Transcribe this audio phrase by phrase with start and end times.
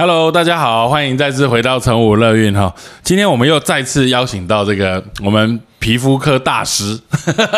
[0.00, 2.72] Hello，大家好，欢迎再次回到成武乐运哈。
[3.02, 6.96] 今天我们又再次邀请到这个我们皮肤科大师，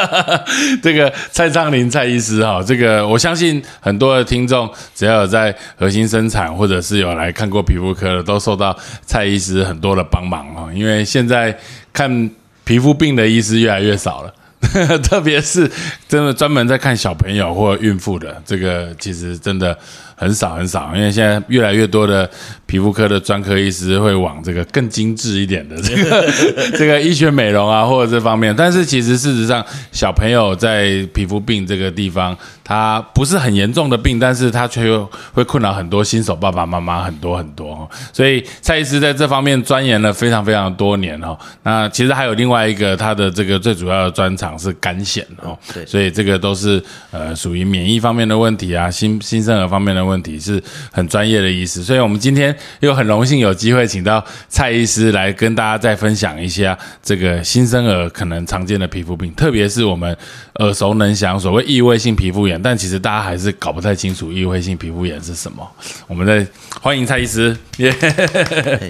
[0.82, 2.62] 这个蔡昌林蔡医师哈。
[2.66, 10.72] 这个我相信很多的听众，只要有在核心生产或者是有来看过皮肤科的，都受到蔡医师很多的帮忙哈。
[10.72, 11.54] 因为现在
[11.92, 12.30] 看
[12.64, 14.32] 皮肤病的医师越来越少了。
[15.02, 15.68] 特别是
[16.06, 19.76] 真的专门在看小朋友或孕妇的，这个其实真的
[20.20, 22.28] 很少很少，因为现在越来越多的
[22.66, 26.32] 皮肤科的专科医师会往这个更精致一点的这个
[26.76, 28.54] 这个医学美容啊，或者这方面。
[28.54, 37.90] 但是其实事实上，小朋友在皮肤病这个地方，他不是很严重的病，但是他却又会困扰很多新手爸爸妈妈很多很多。
[38.12, 41.34] 所以蔡医师在这方面钻研了非常非常多年哦。
[41.62, 44.50] 那其实还有另外一个他的这个最主要的专长。
[44.60, 50.04] 是肝险哦，对，所以这个都是呃属于免疫方面的问题啊，新新生儿方面的
[50.40, 60.16] 是很专业的医师，所以我们今天又很荣幸有机会请到蔡医师来跟大家再分享一下这个新生儿可能常见的皮肤病，特别是我们
[60.54, 65.68] 耳熟能详所谓异位性皮肤炎，但其实大家还是搞不太清楚异位性皮肤炎是什么。
[66.06, 66.46] 我们在
[66.80, 67.90] 欢迎蔡医师，谢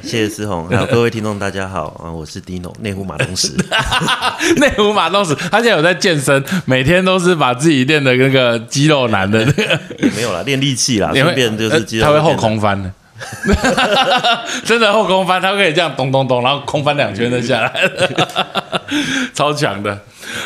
[0.02, 3.52] 谢思宏，还有各位听众大家好啊，我是 Dino 内湖马东石，
[4.56, 5.34] 内湖马东石。
[5.50, 9.80] 他现在有在健身，每天都是把自己练的那个肌肉男的那个
[10.16, 12.04] 没有了，练力气啦，顺便就是肌肉。
[12.06, 12.90] 他会后空翻的，
[14.64, 17.72] 真的后空翻，他可以这样咚咚咚，然后空翻两圈再下来，
[19.34, 19.98] 超强的。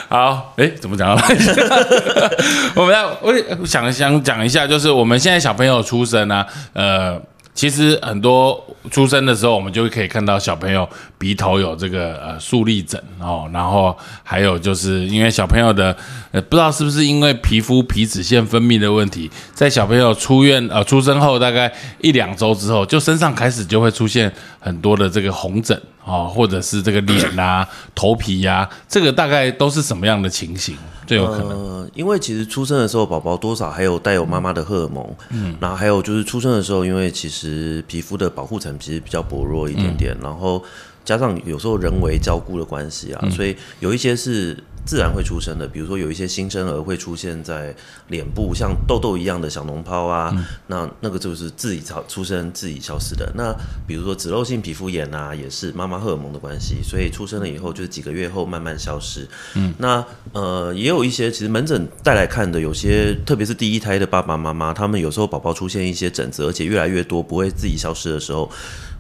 [0.09, 1.11] 好，哎，怎么讲？
[2.75, 3.33] 我们要我
[3.67, 7.21] 想想讲一下，就是我们现在小朋友出生啊，呃。
[7.55, 15.97] 其实很多出生的时候，我们就可以看到小朋友鼻头有这个呃竖立疹哦，然后还有就是因为小朋友的
[16.33, 27.65] 呃不知道是不是因为皮肤皮脂腺分泌的问题，在小朋友出院呃出生后大概一两周之后，就身上开始就会出现很多的这个红疹哦，或者是这个脸呐、
[27.95, 30.77] 头皮呀，这个大概都是什么样的情形？
[31.07, 40.63] 最有可能，因为其实出生的时候，宝宝多少还有带有妈妈的荷尔蒙，嗯，然后还有就是出生的时候，因为其实皮肤的保护层其实比较薄弱一点点，然后
[41.05, 44.57] 加上有时候人为照顾的关系啊，所以有一些是。
[44.85, 47.75] 自然会出生的，比如说有一些新生儿会出现在
[48.09, 50.35] 脸部像痘痘一样的小脓泡啊，
[50.67, 53.33] 那那个就是自己超出生自己消失的。
[53.35, 53.55] 那
[53.87, 59.27] 比如说脂漏性皮肤炎啊，也是妈妈荷尔蒙的关系，所以出生了以后就是几个月后慢慢消失。
[59.55, 68.51] 嗯，那呃也有一些其实门诊带来看的，有些特别是第一胎的爸爸妈妈，他们有时候宝宝出现一些疹子，而且越来越多不会自己消失的时候，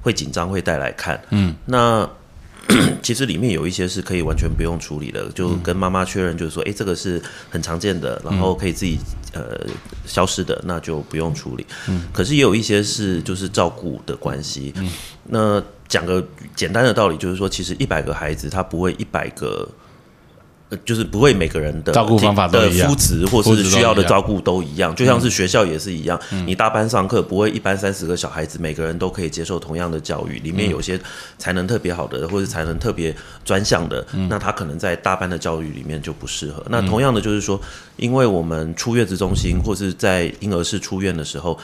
[0.00, 1.20] 会紧张会带来看。
[1.30, 2.08] 嗯，那。
[3.02, 8.98] 其实里面有一些是可以完全不用处理的，就跟妈妈确认，就是说，哎，这个是很常见的，然后可以自己
[9.32, 9.66] 呃
[10.06, 11.66] 消失的，那就不用处理。
[11.88, 14.72] 嗯，可是也有一些是就是照顾的关系。
[14.76, 14.88] 嗯，
[15.24, 16.26] 那讲个
[16.56, 19.68] 简单的道理，就是说，其实一百个孩子他不会一百个。
[20.84, 30.98] 就是不会每个人的照顾方法的肤质或是需要的照顾都一样，就像是学校也是一样，你大班上课不会一般三十个小孩子每个人都可以接受同样的教育，里面有些
[31.38, 33.14] 才能特别好的或者才能特别
[33.44, 36.64] 专项的，那他可能在大班的教育里面就不适合。
[36.68, 37.60] 那同样的就是说，
[37.96, 41.58] 因为我们出月子中心或是在婴儿室出院的时候。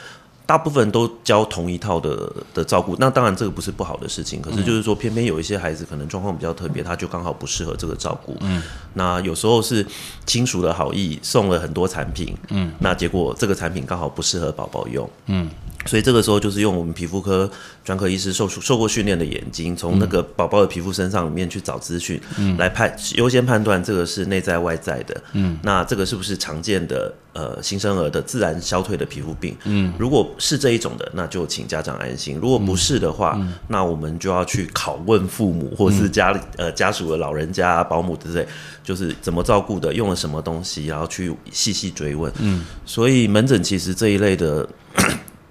[0.51, 8.37] 大部分都教同一套的的照顾，那当然这个不是不好的事情，可是就是说，偏偏有一些孩子可能状况比较特别，他就刚好不适合这个照顾。
[8.41, 8.61] 嗯，
[8.95, 9.87] 那有时候是
[10.27, 15.49] 亲属的好意送了很多产品，嗯，那结果这个产品刚好不适合宝宝用，嗯。
[15.87, 17.51] 所以这个时候就是用我们皮肤科
[17.83, 25.23] 专科医师受受过训练的眼睛，从那个宝宝的皮肤身上里面去找资讯，嗯来判优先判断这个是内在外在的。
[25.33, 29.57] 嗯，那这个是不是常见的呃新生儿的自然消退的皮肤病？
[29.65, 38.47] 嗯，如果是这一种的，那就请家长安心；如果不是的话，那我们就要去拷问父母或是家里呃家属的老人家、保姆之类，
[38.85, 42.31] 就是怎么照顾的，用了什么东西，然后去细细追问。
[42.39, 44.69] 嗯，所以门诊其实这一类的。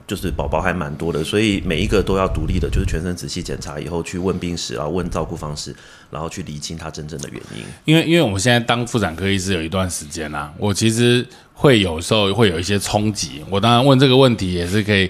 [0.09, 5.75] 就是宝宝还蛮多的，所以每一个都要独立的，就是全身仔细检查以后去问病史，啊问照顾方式，
[6.09, 7.63] 然后去理清他真正的原因。
[7.85, 11.23] 因为因为我们现在当妇产科医师有一段时间啦，我其实
[11.53, 13.43] 会有时候会有一些冲击。
[13.51, 15.07] 我当然问这个问题也是可以，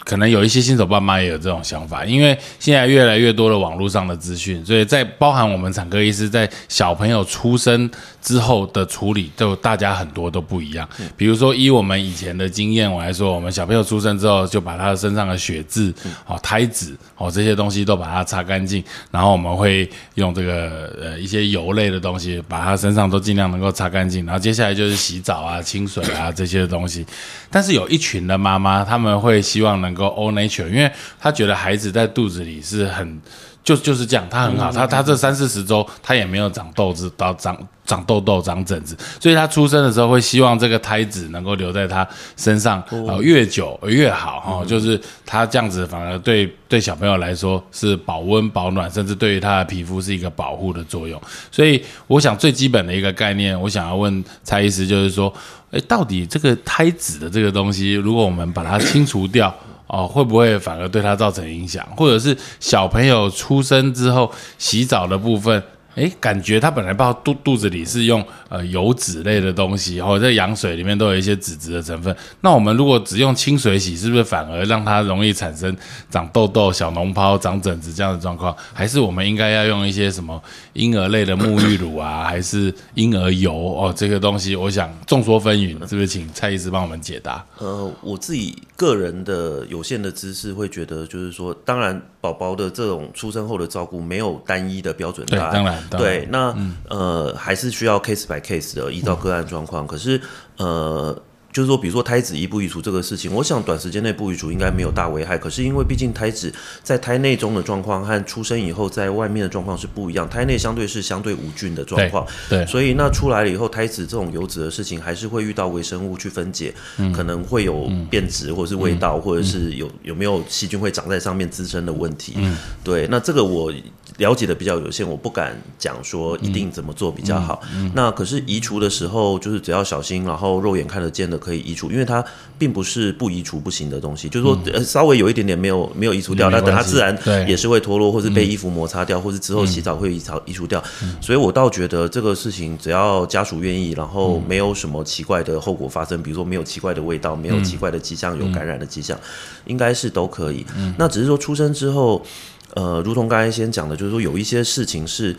[0.00, 7.88] 可能有一些新手爸妈也有这种想法，因为现在越来越多的网络上的资讯，所以在包含我们产科医师在小朋友出生。
[8.24, 15.92] 之后的处理就大家很多都不一样，比如说以我们以前的经验我来说，我们小朋友出生之后就把他的身上的血渍、
[16.26, 27.04] 哦胎脂、哦这些东西都把它擦干净，然后我们会用这个呃一些油类的东西把他身上都尽量能够擦干净，然后接下来就是洗澡啊、清水啊这些东西。
[27.50, 33.20] 但是有一群的妈妈，他们会希望能够 all nature，因为他觉得孩子在肚子里是很。
[33.64, 37.56] 就就是这样，他很好，他他这三四十周他也没有长痘子，到长
[37.86, 42.06] 长痘痘、长疹子，所以他出生的时候会希望这个胎子能够留在他
[42.36, 44.64] 身上，呃，越久越好哈。
[44.66, 51.18] 就是他这样子反而对对小朋友来说是保温保暖，甚至对于他的皮肤是一个保护的作用。
[51.50, 55.32] 所以我想最基本的一个概念，我想要问蔡医师，就是说，
[55.70, 59.54] 诶，到底这个胎子的这个东西，如果我们把它清除掉？
[59.94, 61.86] 哦，会不会反而对他造成影响？
[61.96, 65.62] 或者是小朋友出生之后洗澡的部分？
[65.94, 72.14] 哎，感觉它本来抱肚肚子里是用呃油脂类的东西，或者在羊水里面都有一些脂质的成分。
[72.40, 75.76] 那我们如果只用清水洗，是不是反而让它容易产生
[76.08, 78.56] 长痘痘、小脓泡、长疹子这样的状况？
[78.72, 80.42] 还是我们应该要用一些什么
[80.72, 83.92] 婴儿类的沐浴乳啊， 还是婴儿油哦？
[83.96, 86.04] 这个东西，我想众说纷纭，是不是？
[86.14, 87.44] 请蔡医师帮我们解答。
[87.58, 95.88] 呃，我自己个人的有限的知识会觉得，就是说，当然宝宝的这种出生后的照顾没有单一的标准答案，当然。
[95.90, 96.56] 对，那
[96.88, 99.86] 呃还是需要 case by case 的，依照个案状况。
[99.86, 100.18] 可是
[100.56, 101.22] 呃。
[101.54, 105.38] 就是说，比如说胎子移不移除这个事情，我想短时间内不移除应该没有大危害。
[105.38, 106.52] 可是因为毕竟胎子
[106.82, 116.74] 在胎内中的状况和出生以后在外面的状况是不一样，胎内相对是相对无菌的状况，对，所以那出来了以后，胎子这种油脂的事情还是会遇到微生物去分解，
[117.14, 122.34] 可能会有变质或者是味道，或者是有有没有细菌会长在上面滋生的问题。
[122.82, 123.72] 对，那这个我
[124.16, 127.62] 了解的比较有限，我不敢讲说一定怎么做比较好。
[127.94, 131.38] 那可是移除的时候，就是只要小心，然后肉眼看得见的。
[131.44, 132.24] 可以移除，因为它
[132.56, 137.14] 并不是不移除不行的东西，就是说呃稍微有一点点没有没有移除掉，那等它自然
[137.46, 140.82] 也是会脱落，或是被衣服摩擦掉，或是之后洗澡会移除移除掉。
[141.20, 149.18] 所以我倒觉得这个事情只要家属愿意，然后没有什么奇怪的后果发生，比如说没有奇怪的味道，没有奇怪的迹象，有感染的迹象，
[149.66, 150.64] 应该是都可以。
[150.96, 152.24] 那只是说出生之后，
[152.74, 155.34] 呃，如同刚才先讲的，就是说有一些事情是。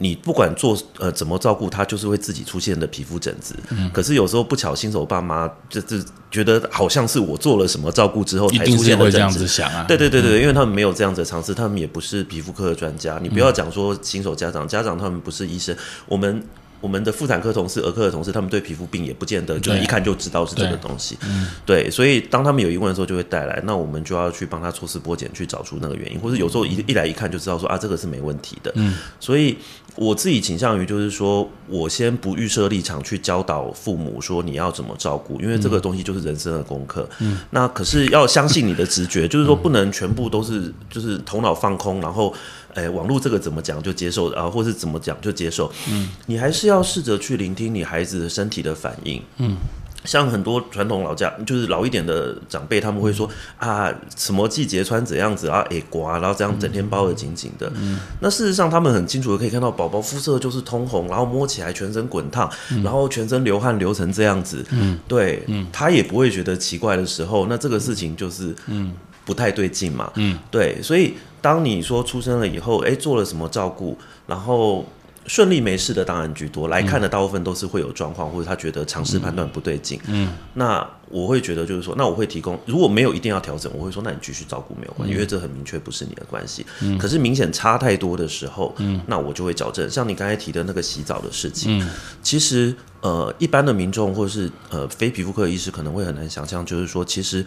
[0.00, 3.56] 你不管做呃怎么照顾他，就是会自己出现的皮肤疹子。
[3.70, 3.90] 嗯。
[3.92, 6.00] 可是有时候不巧，新手爸妈就是
[6.30, 9.44] 觉得好像是我做了什么照顾之后才出现的疹子。
[9.44, 9.84] 想啊。
[9.88, 13.18] 对对对对，因为他们没有这样子的尝试，他们也不是皮肤科的专家。
[13.20, 15.76] 你不要讲说新手家长，家长他们不是医生，
[16.06, 16.40] 我们。
[16.80, 21.18] 我们的妇产科同事、儿科的同事，他们对皮肤病也不见得就是一看就知道是这个东西。
[21.66, 28.72] 对，所以当他们有疑问的时候，就会带来，那我们就要去帮他抽丝剥茧，去找出那个原因，或者有时候一一来一看就知道说啊，这个是没问题的。
[28.76, 29.56] 嗯，所以
[29.96, 37.08] 我自己倾向于就是说，我先不预设立场去教导父母说你要怎么照顾，因为这个东西就是人生的功课。
[37.18, 42.32] 嗯，那可是要相信你的直觉，就是说不能全部都是就是头脑放空，然后。
[42.74, 45.70] 哎，网络这个怎么讲就接受啊，或是怎么讲就接受。
[45.90, 49.22] 嗯，你还是要试着去聆听你孩子的身体的反应。
[49.38, 49.56] 嗯，
[50.04, 53.28] 像很多传统老家，就是老一点的长辈，他们会说
[53.58, 57.70] 啊，什么季节穿怎样子啊，哎刮，然后这样整天包的紧紧的。
[57.74, 62.48] 嗯，那事实上他们很清楚的可以看到，宝宝肤色就是通红，然后摸起来全身滚烫，
[62.84, 64.64] 然后全身流汗流成这样子。
[64.70, 68.92] 嗯，对，嗯，他也不会觉得奇怪的时候，那这个事情就是嗯
[69.28, 70.10] 不太对劲嘛。
[70.16, 71.14] 嗯，对，所以。
[71.40, 73.96] 当你说出生了以后，哎，做了什么照顾，
[74.26, 74.84] 然后
[75.24, 80.00] 顺利没事的当然居多，来看的大部分都是会有状况，或者他觉得尝试判断不对劲。
[80.08, 86.66] 嗯，那我会觉得就是说，那我会提供，如果没有一定要调整，我会说，那你继续照顾没有关系，因为这很明确不是你的关系。
[86.82, 89.88] 嗯，可是明显差太多的时候，嗯，那我就会矫正。
[89.88, 91.88] 像你刚才提的那个洗澡的事情，嗯，
[92.20, 97.46] 其实呃，一般的民众或者是呃非皮肤科医师可能会很难想象，就是说其实。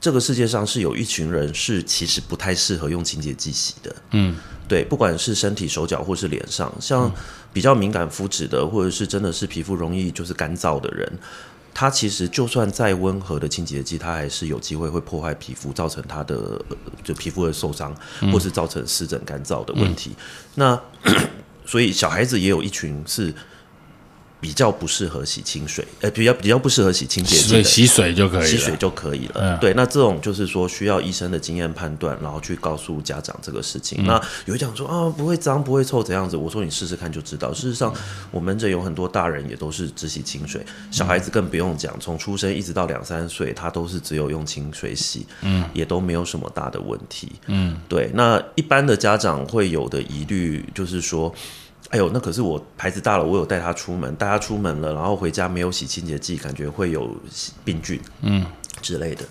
[0.00, 4.36] 这个世界上是有一群人是其实不太适合用清洁剂洗的，嗯，
[4.68, 7.12] 对，不管是身体、手脚或是脸上，像
[7.52, 11.10] 比较敏感肤质的，或者是真的是皮肤容易就是干燥的人，
[11.74, 16.60] 他其实就算再温和的清洁剂，他还是有机会会破坏皮肤，造成他的
[17.02, 17.94] 就皮肤的受伤，
[18.32, 20.12] 或是造成湿疹干燥的问题。
[20.54, 20.80] 那
[21.66, 23.34] 所以小孩子也有一群是。
[24.40, 29.58] 比较不适合洗清水，呃，比较比较不适合洗清洁剂，洗水就可以，洗水就可以了。
[29.58, 34.04] 对，那这种就是说需要医生的经验判断，然后去告诉家长这个事情。
[34.04, 36.36] 那有讲说啊，不会脏，不会臭，怎样子？
[36.36, 37.52] 我说你试试看就知道。
[37.52, 37.92] 事实上，
[38.30, 48.08] 我们这有很多大人也都是只洗清水，小孩子更不用讲，从出生一直到两三岁，他都是只有用清水洗，嗯，也都没有什么大的问题，嗯，对。
[48.14, 51.34] 那一般的家长会有的疑虑就是说。
[51.90, 57.14] 哎呦，那可是我孩子大了，我有带他出门，带他出门了，然后回家没有洗清洁剂，感觉会有
[57.64, 58.44] 病菌，嗯
[58.82, 59.24] 之类的。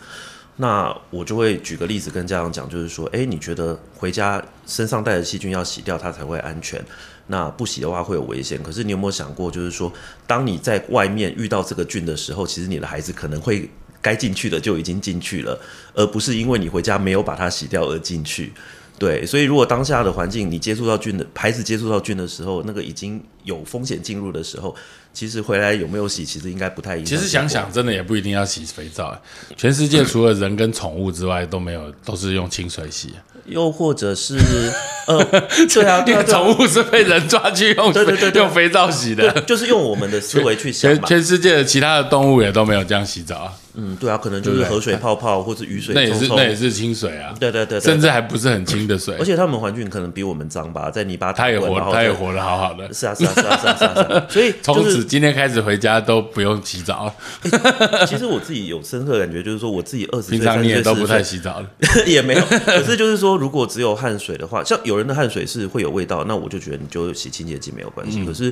[0.55, 6.83] 那我就会举个例子跟家长讲，就是说，哎，你觉得回家身上带的细菌要洗掉，它才会安全？
[7.27, 8.61] 那不洗的话会有危险。
[8.63, 9.91] 可是你有没有想过，就是说，
[10.25, 13.69] 当你在外面遇到这个菌的时候，其实你的孩子可能会。
[13.99, 15.59] 该进去的就已经进去了，
[15.93, 18.53] 而不是因为你回家没有把它洗掉而进去。
[18.99, 24.75] 对，所以如果当下的环境你接触到菌的牌子接触到菌的时候，那个已经有风险进入的时候，
[25.13, 27.15] 其实回来有没有洗，其实应该不太影响。
[27.15, 29.15] 其实想想，真的也不一定要洗肥皂。
[29.55, 33.13] 全世界除了人跟宠物之外，都没有都是用清水洗。
[33.45, 34.35] 又或者是
[35.07, 35.23] 呃，
[35.69, 40.91] 对啊，因为宠物是被人抓去用对对对用肥皂洗的，就是用我们的思维去想。
[40.93, 43.53] 全全世界的其他的动物也都没有这样洗澡啊。
[43.79, 47.33] 嗯，对啊，可能就是河水泡泡或者雨水，那也是那也是清水啊。
[47.39, 49.15] 对对对，甚至还不是很清的水。
[49.19, 52.91] 而且他们环境可能比我们脏吧，在泥巴，他也活，它也活得好好的。
[52.91, 54.25] 是啊是啊是啊是啊是啊。
[54.27, 57.13] 所以 从此今天开始回家都不用洗澡。
[58.07, 61.69] 其实我自己有深刻感觉，就是说我自己二十岁、平常你也都不太洗澡了，
[62.07, 62.41] 也没有。
[62.45, 68.25] 可是就是说，如果只有汗水的话，像有人的汗水是会有味道，那我就觉得你就洗清洁剂没有关系。
[68.25, 68.51] 可是。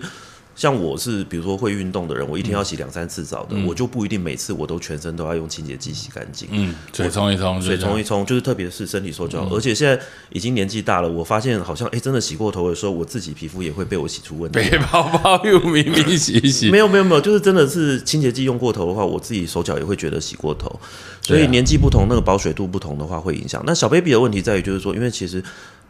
[0.55, 6.47] 像我是比如说会运动的人，我一天要洗两三次澡的，我就不一定每次我都全身都要用清洁剂洗干净。
[6.51, 9.45] 嗯，水冲一冲，水冲一冲，就是特别是身体受教。
[9.51, 14.57] 而且现在已经年纪大了，我发现好像哎，真的洗过头的时候，我自己皮肤也会被我洗出问题。
[14.57, 20.79] 背包包又明明洗洗，没有没有没有，就是真的是清洁剂用过头的话，我自己手脚也会觉得洗过头。
[21.21, 23.61] 所以年纪不同，那个保水度不同的话会影响。
[23.65, 25.43] 那小 baby 的问题在于就是说，因为其实。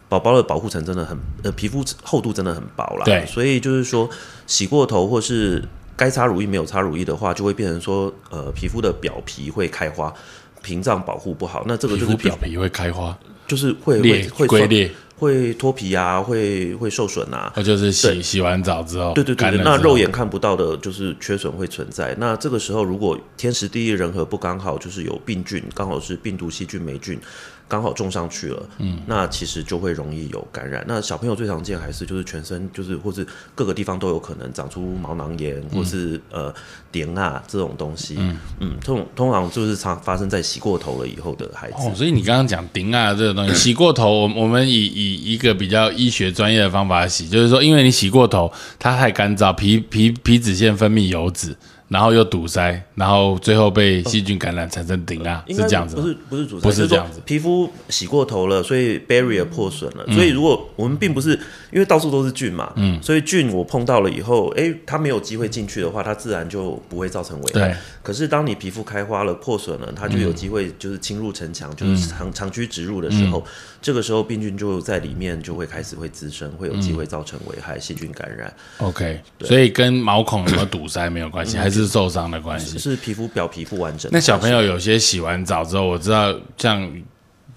[0.07, 3.03] 宝宝的保护层真的很呃，皮肤厚度真的很薄啦。
[3.05, 4.09] 对，所以就是说
[4.45, 5.63] 洗过头或是
[5.95, 10.13] 该擦乳液没有擦乳液的话，就会变成说呃皮肤的表皮会开花，
[10.61, 17.51] 屏障保护不好，那这个就是表皮会开花，就是会裂会裂，会脱皮啊，会会受损啊。
[17.55, 22.13] 那就是洗洗完澡之后，对对对，那肉眼看不到的就是缺损会存在。
[22.19, 27.19] 那这个时候如果天时地利人和不刚好，就是有病菌，刚好是病毒、细菌、霉菌。
[27.67, 30.85] 刚好种上去了，嗯，那其实就会容易有感染。
[30.87, 36.53] 那小朋友最常见还是就是全身就是或是各个地方都有可能长出毛囊炎，或是呃
[36.91, 41.77] 点啊这种东西，嗯嗯，通通常就是常发生在洗过头了以后的孩子。
[41.79, 51.55] 哦，所以你刚刚讲点啊这个东西，洗过头，我 我们以以一个比较医学专业的方法洗，就是说，因为你洗过头，它太干燥，皮皮皮脂腺分泌油脂。
[51.87, 55.95] 然后又堵塞，然后最后被细菌感染产生顶啊，是这样子？
[55.95, 57.21] 不是不是堵塞，不是这样子。
[57.25, 60.03] 皮肤洗过头了，所以 barrier 破损了。
[60.07, 61.39] 所以如果我们并不是
[61.71, 67.77] 因为到处都是菌嘛，嗯，所以菌我碰到了以后，哎，它没有机会进去的话，它自然就不会造成危害。
[68.01, 73.43] 可是当你皮肤开花了、破损了，它就有机会就是侵入城墙，就是长长驱直入的时候，
[73.85, 78.51] 这个时候病菌就在里面就会开始会滋生，会有机会造成危害、细菌感染。
[78.79, 81.85] OK，所以跟毛孔有没有堵塞没有关系，还是。
[81.85, 84.09] 受伤的关系，是皮肤表皮不完整。
[84.11, 86.91] 那小朋友有些洗完澡之后，我知道像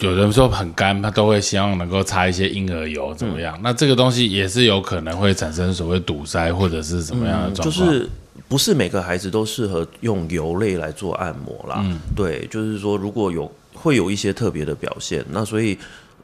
[0.00, 3.58] 有人说很干，他都会希望能够擦一些婴儿油，怎么样？
[3.64, 7.64] 那这个东西也是有可能会产生所谓堵塞或者是什么样的状况？
[7.64, 8.08] 就是
[8.48, 11.80] 不是每个孩子都适合用油类来做按摩啦。
[11.82, 15.76] 嗯，对，就是说如果有会有一些特别的表现，那所以。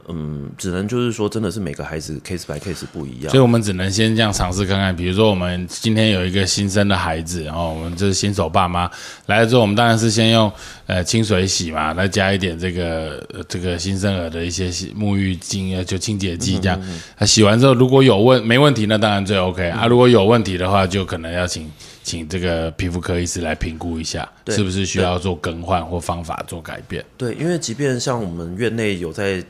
[0.07, 4.95] 嗯，只能就是说，真的是每个孩子 case by case 不一样，所以我们只能先这样尝试看看。
[4.95, 8.89] 比如说，我们今天有一个新生的孩子，然后我们这是新手爸妈
[9.25, 10.51] 来了之后，我们当然是先用
[10.85, 16.79] 呃清水洗嘛，再加一点这个这个新生儿的一些沐浴精，就清洁剂这样。
[17.17, 19.87] 他洗完之后，如果有问没问题，那当然最 OK 啊。
[19.87, 21.71] 如果有问题的话，就可能要请
[22.03, 27.03] 请这个皮肤科医师来评估一下，是不是需要做更换或方法做改变。
[27.17, 29.43] 对，因为即便像我们院内有在。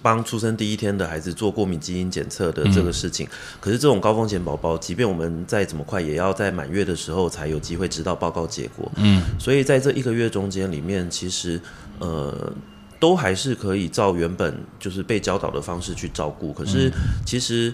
[0.00, 3.28] 帮出生第一天的孩子做过敏基因检测的这个事情，
[3.60, 8.90] 可是这种高风险宝宝，即便我们再怎么快，也要在满月的时候才有机会知道报告结果。
[8.96, 11.60] 嗯，所以在这一个月中间里面，其实
[11.98, 12.52] 呃，
[12.98, 16.52] 都还是可以照原本就是被教导的方式去照顾。
[16.52, 16.92] 可是
[17.26, 17.72] 其实。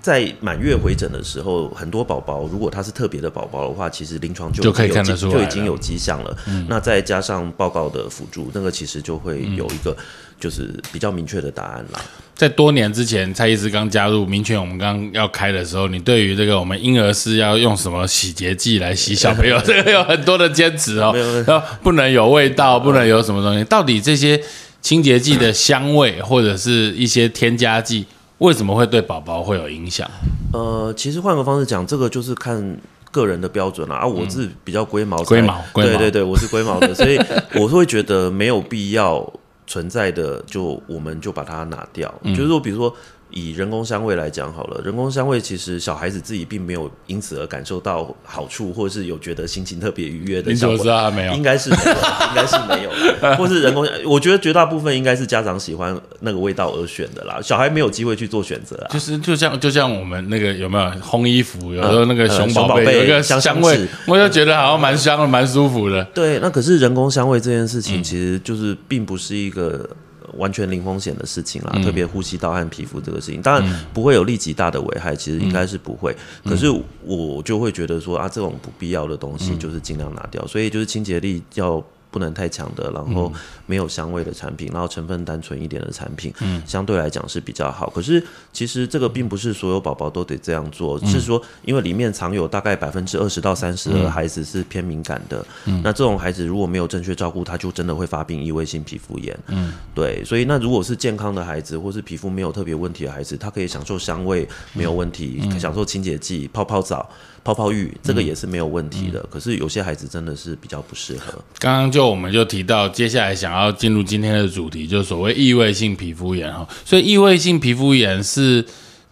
[0.00, 6.36] 在满月回诊的时候，很多宝宝如果他是特别的宝宝的话，其实临床就就可以看得出来，就已经有迹象了。
[6.68, 9.94] 那再加上报告的辅助，那个其实就会有一个
[10.38, 12.00] 就是比较明确的答案啦。
[12.34, 21.14] 在多年之前，蔡医师刚加入明泉，我们刚要开的时候，你对于这个我们婴儿是要用什么洗洁剂来洗小朋友， 这个有很多的坚持哦，
[21.46, 23.62] 要不能有味道，不能有什么东西。
[23.64, 24.42] 到底这些
[24.80, 28.06] 清洁剂的香味或者是一些添加剂？
[28.40, 30.10] 为什么会对宝宝会有影响？
[30.52, 32.78] 呃，其实换个方式讲，这个就是看
[33.10, 34.06] 个人的标准了啊。
[34.06, 37.18] 我是比较龟毛，龟毛，对对对，我是龟毛的， 所以
[37.54, 39.30] 我是会觉得没有必要
[39.66, 42.12] 存在的，就我们就把它拿掉。
[42.24, 42.94] 就是说，比如说
[43.30, 50.78] 以人工香味来讲好了，人工香味其实小孩子自己并没有因此而感受到好处，或者是有觉得心情特别愉悦的效果。
[50.78, 51.32] 知道他没有？
[51.34, 53.36] 应该是没有，应该是没有。
[53.36, 57.38] 或是人工，我觉得绝大部分应该是家长喜欢那个味道而选的啦。
[57.42, 58.88] 小孩没有机会去做选择啊。
[58.90, 66.02] 就是就像就像我们那个有没有烘衣服，有时候那个熊宝贝有一个香香味，我就觉得好像蛮香的，蛮舒服的。
[66.14, 69.88] 对，那可是人工香味这件事情，其实就是并不是一个。
[70.36, 76.16] 完全零风险的事情啦，特别呼吸道和皮肤这个事情，当然不会有立即大的危害，其实应该是不会。
[76.44, 76.66] 可是
[77.04, 81.84] 我就会觉得说啊，这种不必要的东西就是尽量拿掉，所以就是清洁力要。
[82.10, 83.32] 不能太强的，然后
[83.66, 87.88] 没有香味的产品，然后成分单纯一点的产品，嗯，相对来讲是比较好。
[87.90, 100.24] 可是其实这个并不是所有宝宝都得这样做，是说因为里面藏有大概百分之二十到三十的孩子是偏敏感的，嗯，那这种孩子如果没有正确照顾，他就真的会发病异位性皮肤炎，嗯，对。
[100.24, 107.08] 所以那如果是健康的孩子，或是皮肤没有特别问题的孩子，他可以享受香味没有问题，享受清洁剂、泡泡澡。
[107.42, 111.42] 泡泡浴这个也是没有问题的，可是有些孩子真的是比较不适合。
[111.58, 116.68] 刚刚就我们就提到，接下来想要进入今天的主题，就是所谓异位性皮肤炎哈。
[116.84, 118.64] 所以异位性皮肤炎是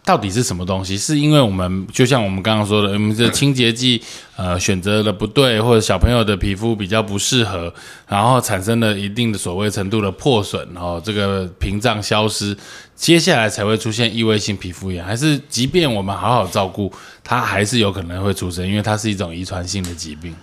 [0.08, 0.96] 到底是什么东西？
[0.96, 4.00] 是因为我们就像我们刚刚说的，我们的清洁剂
[4.36, 7.70] 呃选择的不对，或者小朋友的皮肤比较不适合，
[8.06, 12.56] 然后产生了一定的所谓程度的破损，然后这个屏障消失。
[12.96, 16.90] 接下来才会出现异位性皮肤炎，还是即便我们好好照顾，
[17.22, 20.34] 它还是有可能会出生，因为它是一种遗传性的疾病。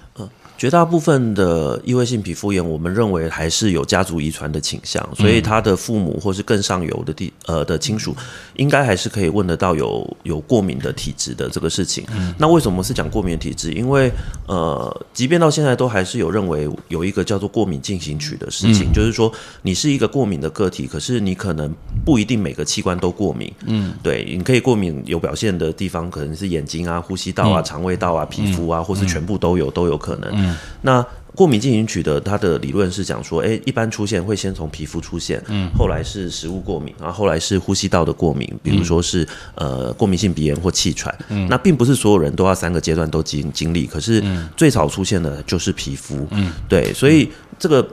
[0.56, 0.66] 嗯。
[0.66, 8.16] 绝大部分的异位性皮肤炎，我们认为还是有家族遗传的倾向，所以他的父母或是更上游的地呃的亲属，
[8.56, 12.06] 应该还是可以问得到有有过敏的体质的这个事情。
[12.38, 13.74] 那为什么是讲过敏体质？
[13.74, 14.10] 因为
[14.48, 19.32] 呃，即便到现在都还是有认为有一个叫做过敏进行曲的事情，就是说
[19.62, 21.72] 你是一个过敏的个体，可是你可能
[22.06, 23.52] 不一定每个器官都过敏。
[23.66, 30.45] 嗯，对，你可以过敏有表现的地方，可能是眼睛啊、呼吸道啊、肠胃道啊、皮肤啊，或是全部都有都有可能。
[30.82, 44.24] 那过敏进行曲的它的理论是讲说，哎，一般出现会先从皮肤出现，嗯，后来是食物过敏，然后后来是呼吸道的过敏，比如说是呃过敏性鼻炎或气喘，嗯，那并不是所有人都要三个阶段都经经历，可是
[44.56, 47.86] 最早出现的就是皮肤，嗯，对，所以这个。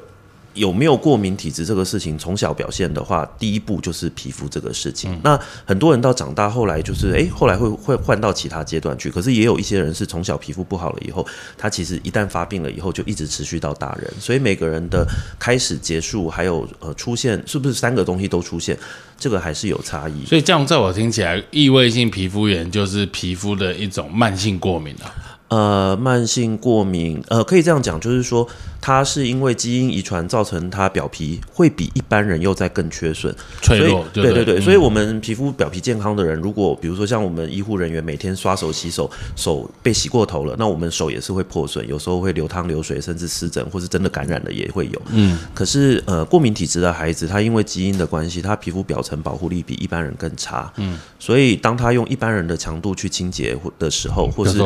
[0.54, 5.18] 有没有过敏体质这个事情，从小表现的话，第一步就是皮肤这个事情。
[5.22, 9.10] 那很多人到长大后来就是，哎，后来会会换到其他阶段去。
[9.10, 14.12] 可是也有一些人是从小皮肤不好了以后，他其实一旦发病了以后，就一直持续到大人。
[14.20, 15.06] 所以每个人的
[15.38, 18.78] 开始、结束，还有呃出现，是不是三个东西都出现，
[19.18, 20.24] 这个还是有差异。
[20.26, 25.14] 所以这样在我听起来，异位性皮肤炎就是皮肤的一种慢性过敏了。
[25.52, 28.48] 呃，慢性过敏，呃，可以这样讲，就是说。
[28.84, 34.04] 它是因为基因遗传造成它表皮会比一般人又在更缺损、脆弱。
[34.12, 45.00] 对对对，所以我们皮肤表皮健康的人，如果比如说像我们医护人员每天刷手洗手，手被洗过头了，那我们手也是会破损，有时候会流汤流水，甚至湿疹，或是真的感染了也会有。
[45.12, 45.38] 嗯。
[45.54, 50.72] 可是呃，过敏体质的孩子，他因为基因的关系，他皮肤表层保护力比一般人更差。
[50.78, 50.98] 嗯。
[51.20, 54.58] 所以当他用一般人的强度去清洁的时候，或是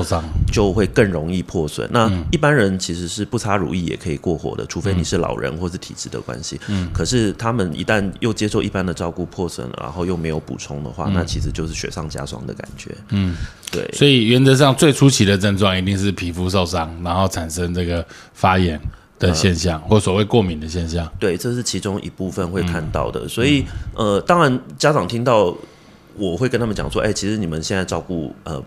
[0.51, 1.91] 就会更容易破损。
[1.93, 3.97] 那一般人其实是不擦乳液也。
[3.97, 6.61] 可以过活的，除非你是老人或是体质的关系。
[6.69, 12.95] 嗯，可是他们一旦又接受一般的照顾破损了，然后又没有补充的话，那其实就是雪上加霜的感觉。
[13.09, 13.35] 嗯，
[13.73, 13.91] 对。
[13.95, 18.79] 所以原则上最初期的症状一定是皮肤受伤，然后产生这个发炎
[19.19, 21.11] 的现象，或所谓过敏的现象。
[21.19, 23.27] 对，这是其中一部分会看到的。
[23.27, 23.65] 所以
[23.97, 25.53] 呃，当然家长听到
[26.15, 28.63] 我会跟他们讲说，哎，其实你们现在照顾呃。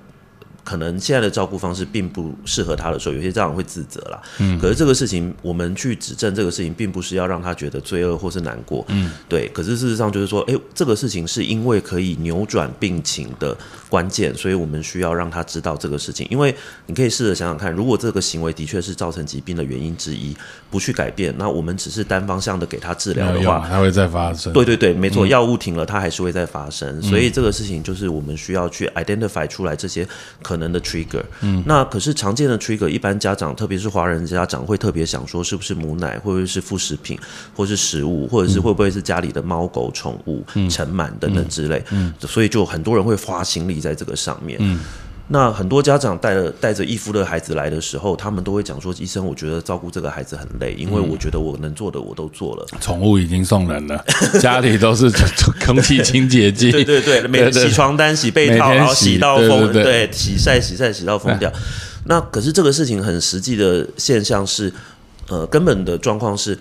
[0.70, 4.22] 可能现在的照顾方式并不适合他的时候，有些家长会自责啦。
[4.38, 8.86] 嗯，可是这个事情，我们去指正这个事情，并不是要让他觉得罪恶或是难过。
[8.90, 9.48] 嗯，对。
[9.48, 13.58] 可是事实上就是说，哎，这个事情是因为可以扭转病情的
[13.90, 16.28] 关键，所以我们需要让他知道这个事情。
[16.30, 16.56] 因为
[16.86, 20.38] 你可以试着想想看，如果这个行为的确是造成疾病的原因之一，
[20.70, 24.54] 不去改变，那我们只是单方向的给他治疗的话，它会再发生。
[24.54, 27.02] 对对对，没错，药物停了，它还是会再发生。
[27.02, 30.08] 所以这个事情就是我们需要去 identify 出来这些
[30.44, 30.59] 可。
[30.60, 37.18] 能的 trigger，嗯，那可是常见的 trigger，一般家长，特别是华人家长，会特别想说，是不是母奶，会不会是副食品，
[37.56, 44.80] 或是食物，或者是会不会是家里的猫狗宠物嗯尘螨等等之类，嗯，所以就很多人会花心力在这个上面，嗯。
[45.32, 52.66] 那很多家长带着带着义夫的孩子来的时候，他们都会讲说：“医生，我觉得照顾这个孩子很累，因为我觉得我能做的我都做了。
[52.82, 54.04] 宠物已经送人了，
[54.42, 55.08] 家里都是
[55.64, 56.72] 空气清洁剂。
[56.72, 61.52] 对对对，每洗床单、洗被套，然后洗到疯，对，洗晒洗晒洗到疯掉。
[62.06, 64.74] 那可是这个事情很实际的现象是，
[65.28, 66.58] 呃，根本的状况是。”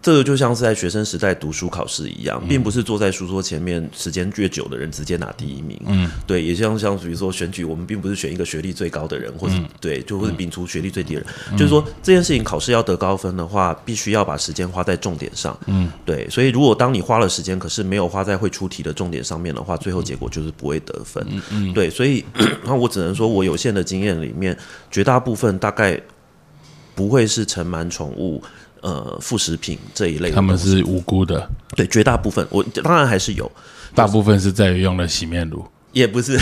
[0.00, 5.78] 这个就像是在学生时代读书考试一样，并不是坐在书桌前面时间越久的人直接拿第一名。
[5.86, 11.58] 嗯，对，也像像比如说选举，我们并不是选一个学历最高的人，或者对，就会摒除学历最低的人。
[11.58, 15.58] 就是说这件事情考试要得高分的话，必须要把时间花在重点上。
[15.66, 21.26] 嗯，对，所以如果当你花了时间，可是没有花在会出题的重点上面的话，最后结果就是不会得分。
[21.28, 22.24] 嗯嗯，对，所以
[22.64, 24.56] 那我只能说我有限的经验里面，
[24.90, 26.00] 绝大部分大概
[26.94, 28.40] 不会是盛满宠物。
[28.80, 31.48] 呃，副食品这一类，他们是无辜的。
[31.76, 33.50] 对，绝大部分我当然还是有，
[33.94, 36.38] 大部分是在于用了洗面乳，也不是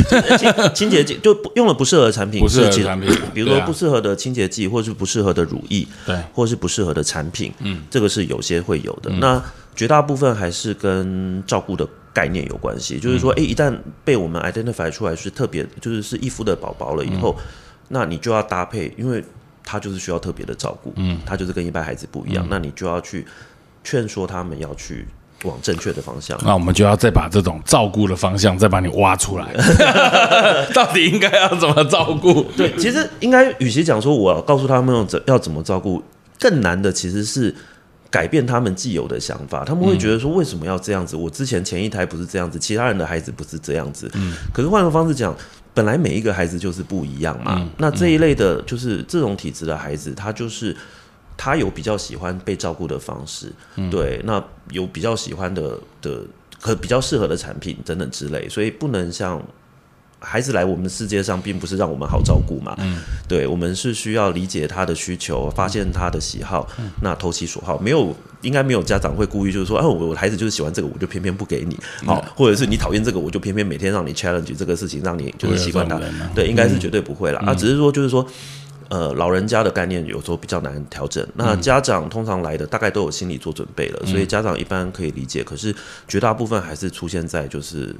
[0.75, 9.11] 清洁剂，就用了不适合的产品，不适合产品，比如说不适合的清洁剂，或是不适合的乳液，对，或是不适合的产品，嗯，这个是有些会有的。
[9.13, 9.43] 那
[9.75, 17.37] 绝大部分还是跟照顾的概念有关系，就是说，哎，一旦被我们 identify 出来是特别，就是是易肤的宝宝了以后，
[17.89, 19.23] 那你就要搭配，因为。
[19.67, 23.27] 他就是需要特别的照顾，嗯，他就是跟一般孩子不一样，那你就要去
[23.83, 25.05] 劝说他们要去
[25.43, 26.39] 往正确的方向。
[26.45, 29.53] 那我们就要再把这种照顾的方向再把你挖出来，
[30.73, 32.45] 到底应该要怎么照顾？
[32.57, 36.01] 对，其实应该与其讲说我要告诉他们要怎要怎么照顾，
[36.39, 37.53] 更难的其实是
[38.09, 39.65] 改变他们既有的想法。
[39.65, 41.17] 他们会觉得说为什么要这样子？
[41.17, 44.09] 我之前前一胎不是这样子，其他人的孩子不是这样子。
[44.15, 45.37] 嗯，可是换个方式讲。
[45.77, 50.75] 本来每一个孩子就是不一样嘛，那这一类的，就是这种体质的孩子，他就是
[51.37, 53.53] 他有比较喜欢被照顾的方式，
[53.91, 56.23] 对，那有比较喜欢的的
[56.59, 59.39] 和比较适合的产品等等之类，所以不能像。
[60.19, 62.75] 孩子来我们世界上，并不是让我们好照顾嘛？
[62.79, 62.97] 嗯，
[63.29, 66.67] 对，我们是需要理解他的需求，发现他的喜好，
[67.03, 67.79] 那投其所好。
[67.79, 71.77] 没有，应该没有家长会故意就是说，啊，我孩子就是喜欢这个，我就偏偏不给你。
[72.07, 76.01] 好，或者是你讨厌这个，我就偏偏每天让你 challenge 这个事情，让你就是习惯它。
[76.35, 77.41] 对，应该是绝对不会了。
[77.41, 78.27] 啊，只是说就是说。
[78.89, 81.27] 呃，老人家的概念有时候比较难调整。
[81.35, 85.43] 那家长通常来的大概都有心理做准备了，所以家长一般可以理解。
[85.43, 85.75] 可是
[86.07, 87.95] 绝大部分还是出现在就是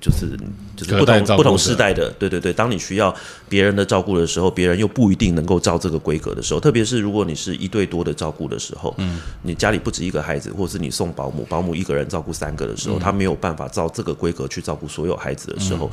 [0.00, 0.36] 就是
[0.76, 2.52] 就是不同不同世代的，对对对。
[2.52, 3.14] 当你需要
[3.48, 15.88] 别人的照顾的时候，别人又不一定能够照这个规格的时候，特别是如果你是一对多的照顾的时候，嗯，你家里不止一个孩子，或是你送保姆，保姆一个人照顾三个的时候，他没有办法照这个规格去照顾所有孩子的时候，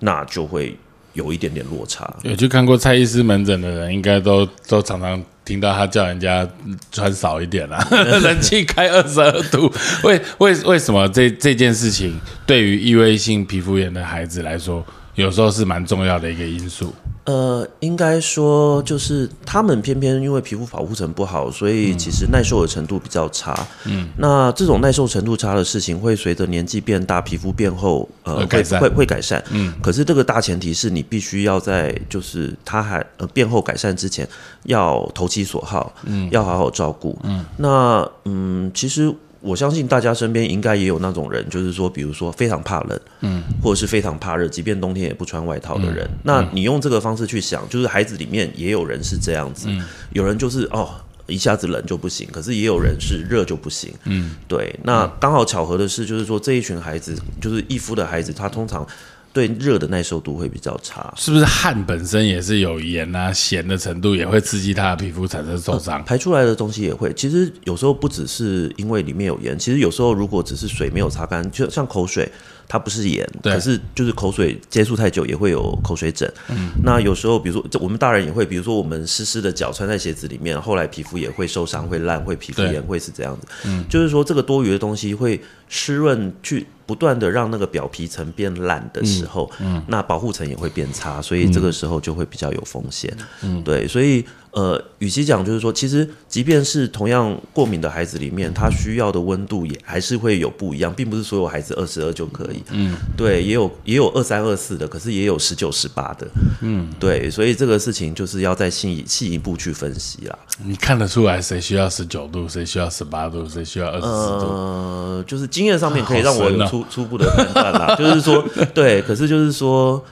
[0.00, 0.76] 那就会。
[1.16, 2.08] 有一点点落差。
[2.22, 6.48] 有去看过蔡医师门诊的人，应该都都常常听到他叫人家
[6.92, 9.72] 穿少一点啦， 冷气开二十二度。
[10.04, 14.84] 为为为什么这这件事情对于异位性皮肤炎的孩子来说，
[15.16, 16.92] 有时候是蛮重要的一个因素？
[17.24, 23.66] 呃，应该说就是他们偏偏因为皮肤保护层不好，所以其实耐受的程度比较差。
[23.84, 29.42] 嗯，那这种耐受程度差的事情会随着年纪变大，皮肤变厚，呃，会会会改善。
[29.50, 34.28] 嗯，可是这个大前提是你必须要在就是它还呃变厚改善之前，
[34.62, 37.18] 要投其所好，嗯，要好好照顾。
[37.24, 39.12] 嗯，那嗯，其实。
[39.46, 46.08] 我相信大家身边应该也有那种人，就是说，比如说非常怕冷，嗯，或者是非常怕热，即便冬天也不穿外套的人。
[46.24, 49.68] 那你用这个方式去想，就是孩子里面也有人是这样子，
[50.10, 50.90] 有人就是哦，
[51.26, 54.78] 一下子冷就不行，可是也有人是热就不行，嗯，对。
[54.82, 58.86] 那刚好巧合的是，就是说这一群孩子，就是义夫的孩子，他通常。
[59.36, 66.02] 对热的耐受度会比较差，是不是汗本身也是有盐啊、咸的程度，也会刺激他的皮肤产生受伤？
[66.04, 67.12] 排出来的东西也会。
[67.12, 72.26] 其实有时候不只是因为里面有盐，其实有时候如果只是水没有擦干，就像口水。
[72.68, 76.28] 它不是盐，可是就是口水接触太久也会有口水疹。
[76.48, 83.46] 嗯，那有时候比如说我们大人也会，比如说我们湿湿的脚穿在鞋子里面，后来皮肤也会受伤、会烂、会皮肤炎，会是这样子。
[83.66, 93.16] 嗯，就是说这个多余的东西会湿润，去不断的让那个表皮层变烂的时候，嗯，那保护层也会变差，所以这个时候就会比较有风险。
[93.42, 94.24] 嗯，对，所以。
[94.56, 102.62] 呃，与其讲就是说，其实即便是同样过敏的孩子里面，他需要的温度也还是会有不一样，并不是所有孩子二十二就可以。
[102.70, 106.26] 嗯，对，也有也有二三二四的，可是也有十九十八的。
[106.62, 110.38] 嗯，对，所以这个事情就是要再细细一步去分析啦。
[110.64, 114.46] 你看得出来谁需要十九度，谁需要十八度，谁需要二十四度？
[114.46, 117.94] 呃，就是经验上面可以让我有初初步的判断啦。
[117.94, 118.42] 就是说，
[118.72, 120.02] 对，可是就是说。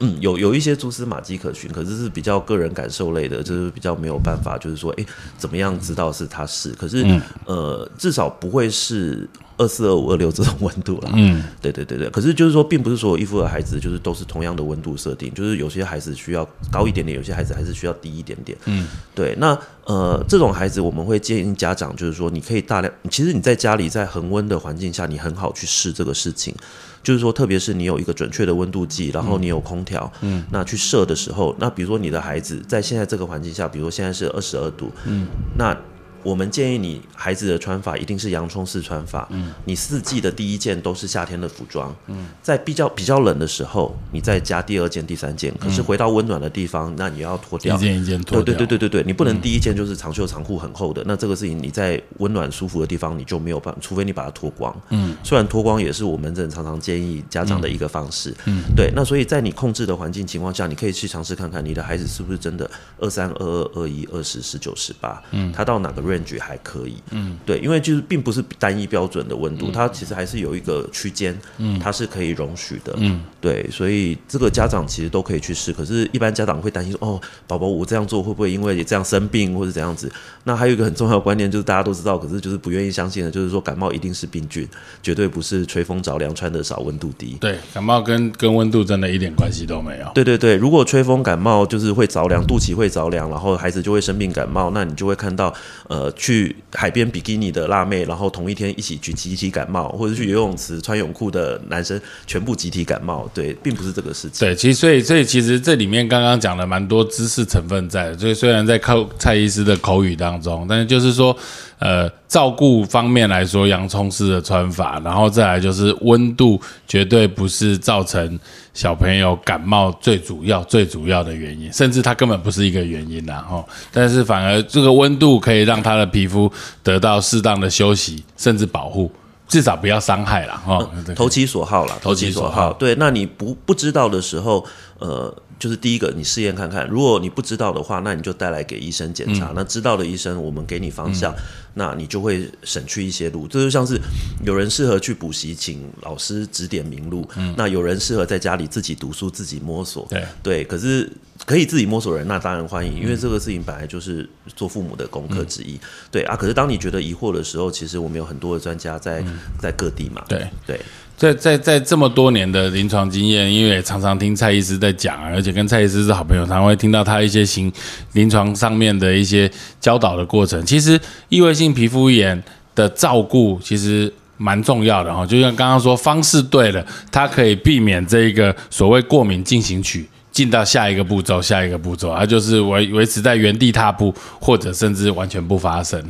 [0.00, 5.04] 嗯，有有一些蛛丝马迹可循，可是是比较个人感受类的，就是比较没有办法，就是说，哎，
[5.36, 6.70] 怎么样知道是他是？
[6.70, 7.04] 可是，
[7.44, 11.10] 呃，至少不会是二四二五二六这种温度了。
[11.12, 12.08] 嗯，对对对对。
[12.08, 18.56] 可是就是说，并不是所有衣服的孩子就是都是同样的温度设定，就是有些孩子需要高一点点，有些孩子还是需要低一点点。
[18.64, 19.36] 嗯，对。
[19.38, 26.54] 那呃，这种孩子我们会建议家长，就是说，你可以大量，其实你在家里在恒温的环境下，你很好去试这个事情。
[27.02, 35.76] 就是说，特别是你有一个准确的温度计，然后你有空调，嗯，那去设的时候，那比如说你的孩子在现在这个环境下，比如说现在是二十二度，嗯，那
[36.22, 39.26] 我们建议你孩子的穿法一定是洋葱式穿法。
[39.30, 41.94] 嗯，你四季的第一件都是夏天的服装。
[42.06, 45.52] 嗯，在比较比较冷的时候，你再加第二件、第三件。
[45.58, 48.42] 可是回到温暖的地方，那你要脱掉一件一件脱掉。
[48.42, 51.02] 对对对对对对，你不能第一件就是长袖长裤很厚的。
[51.06, 54.74] 那这个事情你在温暖舒服的地方你就没有办，除非你把它脱光。
[54.90, 58.34] 嗯，虽然脱光也是我们人常常建议家长的一个方式。
[58.46, 58.90] 嗯，对。
[58.94, 65.22] 那所以在你控制的环境情况下，你可以去尝试看看你的孩子是不是真的二三、二二、二一、二十、十九、十八。
[65.32, 66.96] 嗯，他到哪个 range 还可以？
[67.10, 72.94] 嗯，对，因为就是并不是单一标准的温度，它其实还是有一个区间，嗯，它是可以容许的。
[72.96, 75.72] 嗯，对，所以这个家长其实都可以去试。
[75.72, 80.10] 可是，一般家长会担心说，哦，宝宝我这样做会不会因为这样生病或者怎样子？
[80.44, 84.66] 那还有一个很重要的观念就是大家都知道，可是就是不愿意相信的，就是说感冒一定是病菌，
[85.02, 87.36] 绝对不是吹风着凉穿的少温度低。
[87.40, 90.10] 对，感冒跟跟温度真的一点关系都没有。
[90.14, 95.52] 对对对，如果吹风感冒就是会着凉，肚脐会着凉，然后孩子就会生病感冒，那你就会看到
[95.88, 103.28] 呃去海边比基尼的辣妹，然后同一天一起去集体感冒，或者去游泳池穿泳裤的男生全部集体感冒。
[103.34, 104.46] 对，并不是这个事情。
[104.46, 111.36] 对，其实所以所以其实这里面刚刚讲了蛮多知识成分在，所以虽然在靠蔡医师的口语当中，但是就是说。
[111.80, 118.38] 呃，照顾方面来说，洋葱式的穿法，然后再来就是温度，绝对不是造成
[118.74, 123.64] 小朋友感冒最主要、最主要的原因，甚至它根本不是一个原因啦，哈。
[123.90, 129.10] 但是反而这个温度可以让他的皮肤得到适当的休息，甚至保护，
[129.48, 130.86] 至少不要伤害了，哈。
[131.16, 132.74] 投其所好了，投其所好。
[132.74, 134.62] 对，那你不不知道的时候，
[134.98, 135.34] 呃。
[135.60, 136.88] 就是第一个，你试验看看。
[136.88, 139.52] 如果你不知道的话，那你就带来给医生检查。
[139.54, 141.34] 那知道的医生，我们给你方向，
[141.74, 143.46] 那你就会省去一些路。
[143.46, 144.00] 这就像是
[144.42, 147.28] 有人适合去补习，请老师指点明路。
[147.36, 150.06] 嗯，那有人适合在家里自己读书、自己摸索。
[150.08, 151.12] 对对，可是
[151.44, 155.78] 可以自己摸索人，那当然欢迎，因为这个事情本来就是做父母的功课之一。
[156.10, 159.22] 对啊，可是当你觉得疑惑的时候，其实我们有很多的专家在
[159.60, 160.24] 在各地嘛。
[160.26, 160.80] 对对。
[161.20, 167.70] 在在在这么多年的临床经验，因为常常听蔡医师在讲，而且跟蔡医师是好朋友，常会听到他一些行
[168.14, 170.64] 临床上面的一些教导的过程。
[170.64, 172.42] 其实异位性皮肤炎
[172.74, 186.02] 的照顾其实蛮重要的哈，就像刚刚说，方式对了，它可以避免这一个所谓过敏进行曲进到下一个步骤，下一个步骤，它就是维维持在原地踏步，或者甚至完全不发生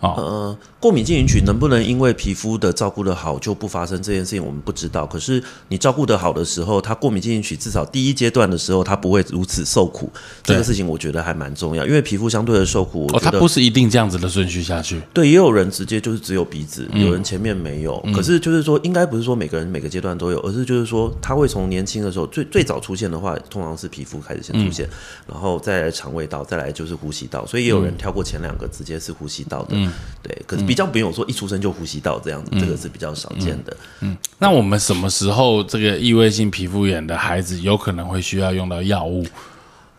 [0.00, 0.14] 了。
[0.16, 5.06] 呃，过敏进行曲能不能因为皮肤的照顾的好就不发生这件事情，我们不知道。
[5.06, 10.10] 可是你照顾的好的时候，它过敏进行曲至少第一阶段的时候，它不会如此受苦。
[10.42, 15.00] 这个事情我觉得还蛮重要，因为皮肤相对的受苦，哦，它不是一定这样子的顺序下去。
[15.12, 17.98] 对，也有人直接就是只有鼻子，有人前面没有。
[18.14, 24.88] 可是就是说，应该不是说每个人每个阶段都有，而是就是说，它会从年轻的时候最最早出现的话，通常是皮肤开始先出现，
[25.26, 27.44] 然后再来肠胃道，再来就是呼吸道。
[27.46, 29.76] 所以也有人跳过前两个，直接是呼吸道的。
[30.22, 33.74] 对，可是比较没有说一出生就呼吸道这样子，这个是比较少见的。
[34.00, 39.24] 嗯，那我们什么时候这个异位性皮肤炎的孩子有可能会需要用到药物？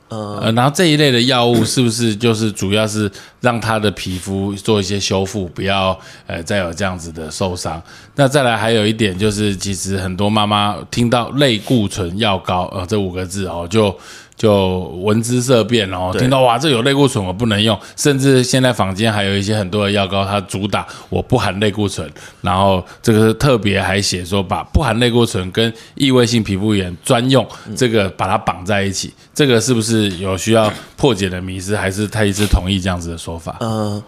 [0.10, 7.82] 呃，然后这一类的药物是不是就是主要是让他的皮肤做一些修复，不要呃再有这样子的受伤？
[8.16, 13.98] 那再来还有一点就是，其实很多妈妈听到类固醇药膏呃这五个字哦就。
[14.42, 31.78] 就闻之色变哦，听到哇，这有类固醇我不能用，甚至现在坊间还有一些很多的药膏，它主打我不含类固醇，然后这个特别还写说把不含类固醇跟异位性皮肤炎专用这个把它绑在一起，这个是不是有需要破解的迷思？
[31.78, 33.58] 还是他一直同意这样子的说法？
[33.60, 34.04] 呃，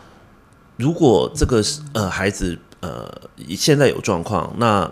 [0.78, 3.08] 如果这个是呃孩子呃
[3.56, 4.92] 现在有状况，那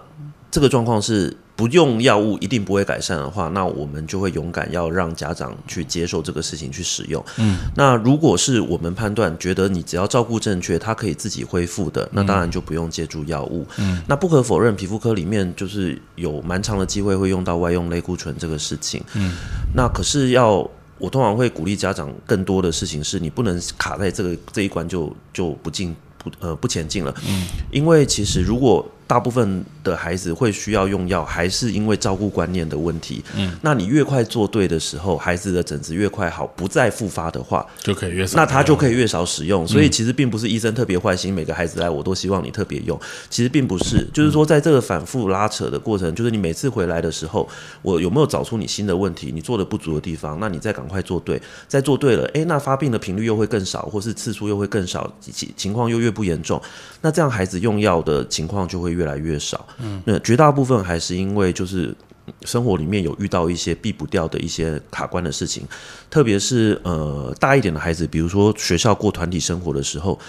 [0.52, 1.36] 这个状况是。
[1.62, 7.24] 不用药物一定不会改善的话，那我们就会勇敢要让家长去接受这个事情去使用。
[7.38, 13.64] 嗯，那如果是我们判断觉得你只要照顾正确，他可以自己恢复的，那当然就不用借助药物。
[13.78, 19.04] 嗯，那不可否认，皮肤科里面就是有蛮长的机会会用到外用类固醇这个事情。
[19.14, 19.36] 嗯，
[19.76, 27.14] 那可是要我通常会鼓励家长更多的事情是你不能卡在这个这一关就就不进不呃不前进了。
[27.30, 33.22] 嗯，因为其实如果大部分的孩子会需要用药，还是因为照顾观念的问题。
[33.36, 38.38] 嗯，那你越快做对的时候，孩子的疹子越快好，不再复发的话，就可以越少。
[38.38, 39.68] 那他就可以越少使用。
[39.68, 42.98] 所以其实并不是医生特别坏心，每个孩子来我都希望你特别用。
[43.30, 47.46] 其实并不是，就是说在这个反复拉扯的过程，就是你每次回来的时候，
[47.82, 56.62] 我有没有找出你新的问题，你做的不足的地方，那你再赶快做对，再做对了，诶，那发病的频率又会更少，或是次数又会更少，情情况又越不严重，
[57.02, 59.01] 那这样孩子用药的情况就会越。
[59.02, 61.96] 越来越少，嗯，那绝大部分还是因为就是
[62.46, 65.64] 生活里面有遇到一些避不掉的一些卡关的事情，
[66.10, 70.20] 特别是呃大一点的孩子，比如说学校过团体生活的时候。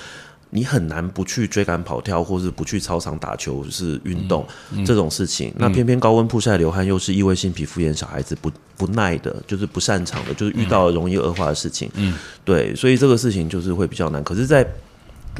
[0.54, 4.46] 你很难不去追赶跑跳，或是不去操场打球是运动
[4.84, 5.50] 这种事情。
[5.56, 11.90] 那偏偏高温曝晒流汗又是异位性皮肤炎，小孩子不不耐的，就是不擅长的，就是遇到容易恶化的事情。
[11.94, 12.12] 嗯，
[12.44, 14.22] 对，所以这个事情就是会比较难。
[14.22, 14.62] 可是，在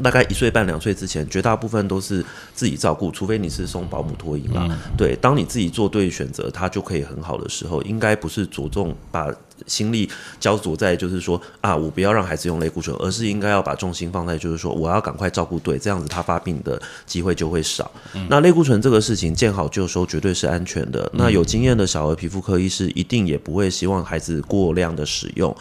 [0.02, 2.24] 大概一岁半两岁之前，绝大部分都是
[2.54, 4.68] 自己照顾，除非你是送保姆托婴啦。
[4.96, 9.28] 对，当你自己做对选择，他就可以很好的时候，应该不是着重把。
[9.66, 10.08] 心力
[10.40, 17.90] 焦灼在就是说啊，我不要让孩子用类固醇，而是应该要把重心放在就是说，我要赶快照顾对，这样子他发病的机会就会少。
[18.28, 21.10] 那类固醇这个事情见好就收，绝对是安全的。
[21.14, 25.54] 那有经验的小儿皮肤科医师一定也不会希望孩子过量的使用。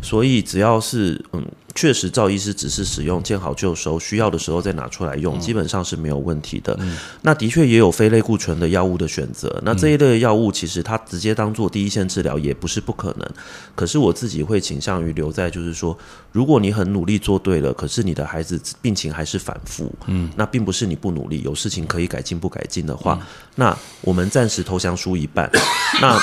[0.00, 1.44] 所以只要是嗯。
[1.74, 6.78] 确实，赵医师只是使用见好就收，需要的时候再拿出来用，基本上是没有问题的。
[7.22, 9.58] 那的确也有非类固醇的药物的选择。
[9.64, 13.26] 那这一类药物其实它直接当做第一线治疗也不是不可能。
[13.74, 15.96] 可是我自己会倾向于留在，就是说，
[16.30, 23.18] 如果你很努力做对了，可是你的孩子病情还是反复，嗯，那并不是你不努力，有事情可以改进不改进的话，
[23.54, 25.50] 那我们暂时投降输一半。
[26.02, 26.20] 那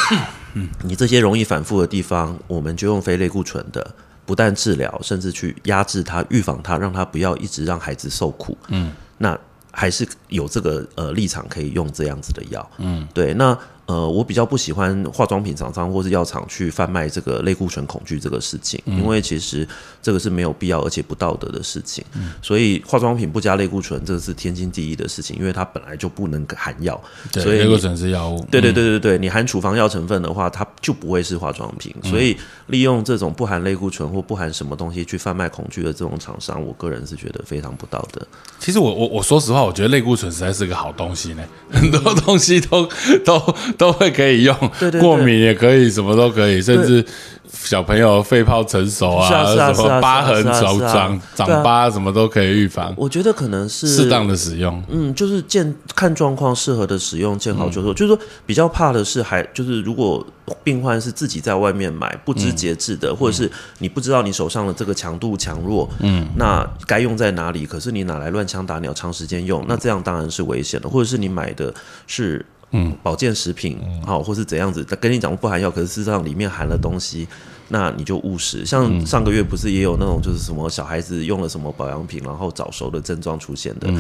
[0.84, 3.96] 你这些容易反复的地方，我们就用非类固醇的。
[4.26, 8.56] 不但治疗，甚至去压制它、预防它，让它不要一直让孩子受苦。
[8.68, 9.36] 嗯，那
[9.72, 12.72] 还是有这个呃立场可以用这样子的药。
[12.78, 13.58] 嗯，对，那。
[13.90, 19.68] 呃，我比较不喜欢化妆品厂商或是药厂去贩卖这个类固醇恐惧这个事情，因为其实
[20.00, 22.06] 这个是没有必要而且不道德的事情。
[22.40, 27.02] 所以化妆品不加类固醇，这个是天经地义的事情，因为它本来就不能含药。
[27.32, 28.46] 所以类固醇是药物。
[28.52, 31.92] 对对对对对，你含处方药成分的话，它就不会是化妆品。
[32.04, 38.22] 所以利用这种不含类固醇或不含什么东西去贩卖恐惧的这种厂商，我个人是觉得非常不道德。
[38.60, 42.88] 其实我我我说实话，我觉得类固醇实在是个好东西呢， 很多东西都
[43.26, 43.40] 都。
[43.80, 44.56] 都会可以用，
[45.02, 47.04] 过敏也可以，什么都可以，甚至。
[47.52, 49.28] 小朋友肺泡成熟啊，
[49.74, 52.94] 什么疤痕长长长疤，什么都可以预防。
[52.96, 57.92] 我觉得可能是适当的使用，嗯，就是见看状况适合的使用，见好就收。
[57.92, 60.26] 就是说，比较怕的是，还就是如果
[60.64, 67.66] 病患是自己在外面买，不知节制的，或者是你不知道你手上的这个强度强弱，嗯，那该用在哪里？
[67.66, 70.88] 可是你哪来乱枪打鸟，长时间用，那这样当然是危险的。
[70.88, 71.74] 或者是你买的
[72.06, 72.46] 是。
[72.72, 74.84] 嗯，保健食品好，或是怎样子？
[74.84, 77.28] 他跟你讲不含药，可是事实上里面含了东西，
[77.70, 78.64] 那你就误食。
[78.64, 83.92] 像上个月不是也有那种就是什么小孩子用了什么保养品，然后早熟的症状出现的，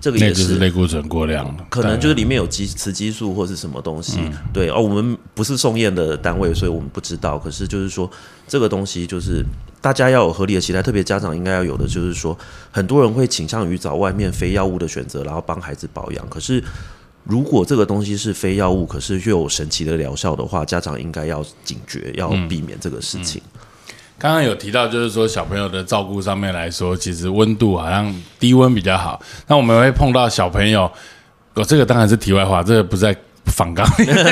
[0.00, 4.18] 这个也是类固醇过量可能就是里面有激雌激素或是什么东西。
[4.52, 7.38] 对哦，我们不是送验的单位，所以我们不知道。
[7.38, 8.10] 可是就是说，
[8.48, 9.44] 这个东西就是
[9.80, 12.36] 大家要有合理的期待，特别家长应该要有的，就是说，
[12.72, 16.28] 很多人会倾向于找外面非药物的选择，然后帮孩子保养。
[16.28, 16.60] 可是。
[17.26, 23.42] 如果这个东西是非药物，可是又有神奇的疗效的话，家长应该要警觉，要避免这个事情。
[24.18, 29.20] 刚刚有提到，就是说小朋友的照顾上面来说，其实温度好像低温比较好。
[29.48, 30.90] 那我们会碰到小朋友，
[31.54, 33.86] 哦，这个当然是题外话，这个不在反纲。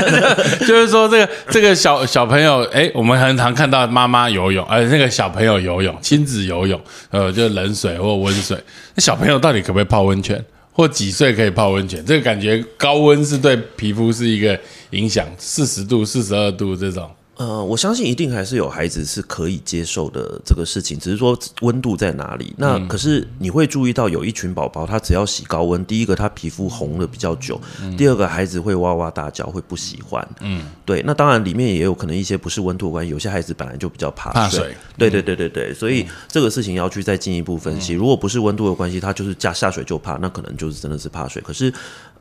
[0.67, 6.81] 就是说，这个这个小小朋友，哎，我们很常看到妈妈游泳，而那个小朋友游泳，亲子游泳，
[7.11, 8.57] 呃，就冷水或温水。
[8.95, 10.43] 那小朋友到底可不可以泡温泉？
[10.77, 12.05] 或几岁可以泡温泉？
[12.05, 14.59] 这个感觉高温是对皮肤是一个
[14.91, 17.09] 影响，四十度、四十二度这种。
[17.37, 22.55] 呃，我相信一定还是有孩子是可以接受的这个事情，只是说温度在哪里。
[22.57, 27.61] 那可是你会注意到有一群宝宝，他只要洗高温，第一个他皮肤红了比较久，
[27.99, 30.27] 第二个孩子会哇哇大叫，会不喜欢。
[30.43, 31.03] 嗯，对。
[31.05, 34.73] 那当然里面也有可能一些不是温度的关系，有些孩子本来就比较怕水。
[34.97, 37.95] 对对对对对，所以这个事情要去再进一步分析。
[37.95, 41.43] 如果不是温度的关系，他就是下下水就怕，那可能就是真的是怕水。
[41.43, 41.75] 可是。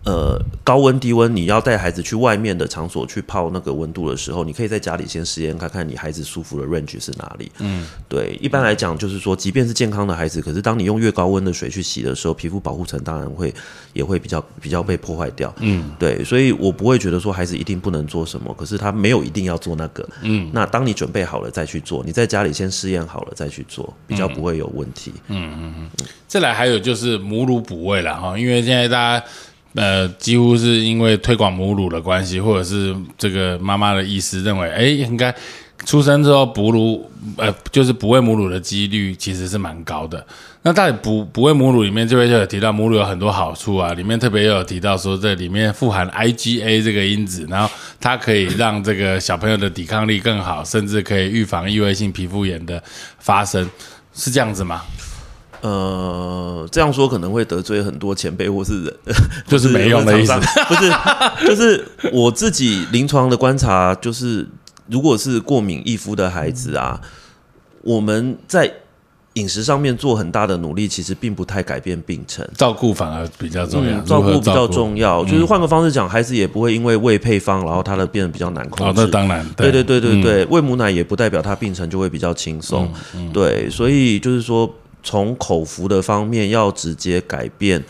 [0.05, 7.49] 呃，高温低温，你要带孩子去外面的场所去泡那个温度的时候，你可以在家里先实验看看你孩子舒服的 range 是哪里。
[7.59, 13.53] 嗯，对，一般来讲就是说，即便是健康的孩子，可是当你用越高温的水去洗的时候，皮肤保护层当然会
[13.93, 15.53] 也会比较比较被破坏掉。
[15.59, 20.05] 嗯，对，所以我不会觉得说孩子一定不能做什么，可是他没有一定要做那个。
[20.21, 25.13] 嗯，那当你准备好了再去做，你在家里先试验好了再去做，比较不会有问题。
[25.29, 26.05] 嗯嗯嗯。
[26.27, 29.25] 再来还有就是母乳补喂了哈，因为现在大家。
[29.75, 35.33] 呃，几乎是因为推广母乳的关系，或者是这个妈妈的意思，认为，哎，应该
[35.86, 40.25] 出生之后哺乳，呃，就是不喂母乳的几率其实是蛮高的。
[40.65, 47.69] 那到底不不喂母乳里面，这边就有提到母乳有很多好处啊，里面特别有提到说，这里面富含 IgA 这个因子，然后
[48.00, 52.81] 它可以让这个小朋友的抵抗力更好，甚至可以预防异位性皮肤炎的
[53.19, 53.69] 发生，
[54.13, 54.83] 是这样子吗？
[55.63, 58.95] 呃，这样说可能会得罪很多前辈或是人，
[59.47, 60.33] 就是没用的意思。
[60.67, 60.93] 不是，
[61.47, 64.47] 就是我自己临床的观察，就是
[64.87, 67.01] 如果是过敏易肤的孩子啊，
[67.81, 68.71] 我们在。
[69.35, 73.99] 饮食上面做很大的努力，其实并不太改变病程，照顾反而比较重要。
[74.01, 79.01] 照顾比较重要，就是换个方式讲，孩子也不会因为喂配方，然后他的变得比较难控制。
[79.01, 82.87] 哦，那当然，对对对对对，喂母奶也不代表他病程就会比较轻松。
[83.33, 84.71] 对，所以就是说，
[85.04, 87.83] 从口服的方面要直接改变，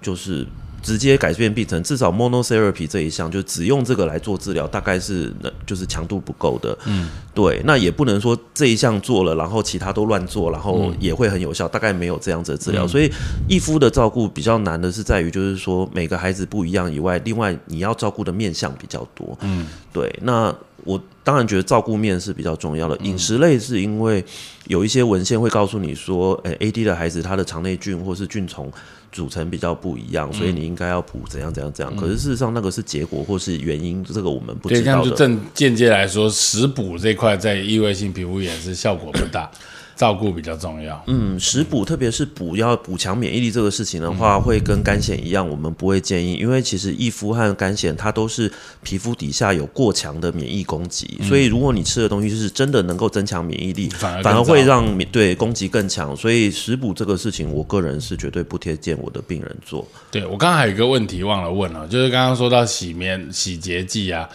[0.00, 0.46] 就是。
[0.80, 6.78] 直接改变病程，至少 monotherapy 这一项就只用这个来做治疗，大概是那就是强度不够的。
[6.86, 12.86] 嗯，对，那也不能说这一项做了，然后其他都乱做，然后也会很有效，大概没有这样子的治疗。
[12.86, 13.10] 所以
[13.48, 19.36] 易夫的照顾比较难的是在于，就是说每个孩子不一样以外，另外你要照顾的面向比较多。
[19.40, 20.54] 嗯，对，那
[20.88, 22.96] 我当然觉得照顾面是比较重要的。
[23.04, 24.24] 饮食类是因为
[24.66, 28.72] 有一些文献会告诉你说，诶，AD 的孩子他的肠内菌或是菌虫。
[29.10, 31.96] 组成比较不一样，所以你应该要补怎样怎样怎样。
[31.96, 34.84] 可是事实上，那个是结果或是原因，这个我们不知道的。
[34.84, 39.50] 这样就正间接来说，食补这块在异位性皮肤炎是效果不大。
[39.98, 41.02] 照顾比较重要。
[41.08, 48.50] 嗯，食补，特别是补要补强免疫力这个事情的话，会跟肝藓一样，我们不会建议，因为其实易肤和肝藓它都是
[48.84, 56.16] 皮肤底下有过强的免疫攻击，所以如果你吃的东西是真的能够增强免疫力，反而会让对攻击更强。
[56.16, 59.84] 所以食补这个事情，我个人是绝对不推荐我的病人做。
[60.12, 64.28] 对我刚刚还有一个问题忘了问了，就是刚刚说到洗面洗洁剂啊，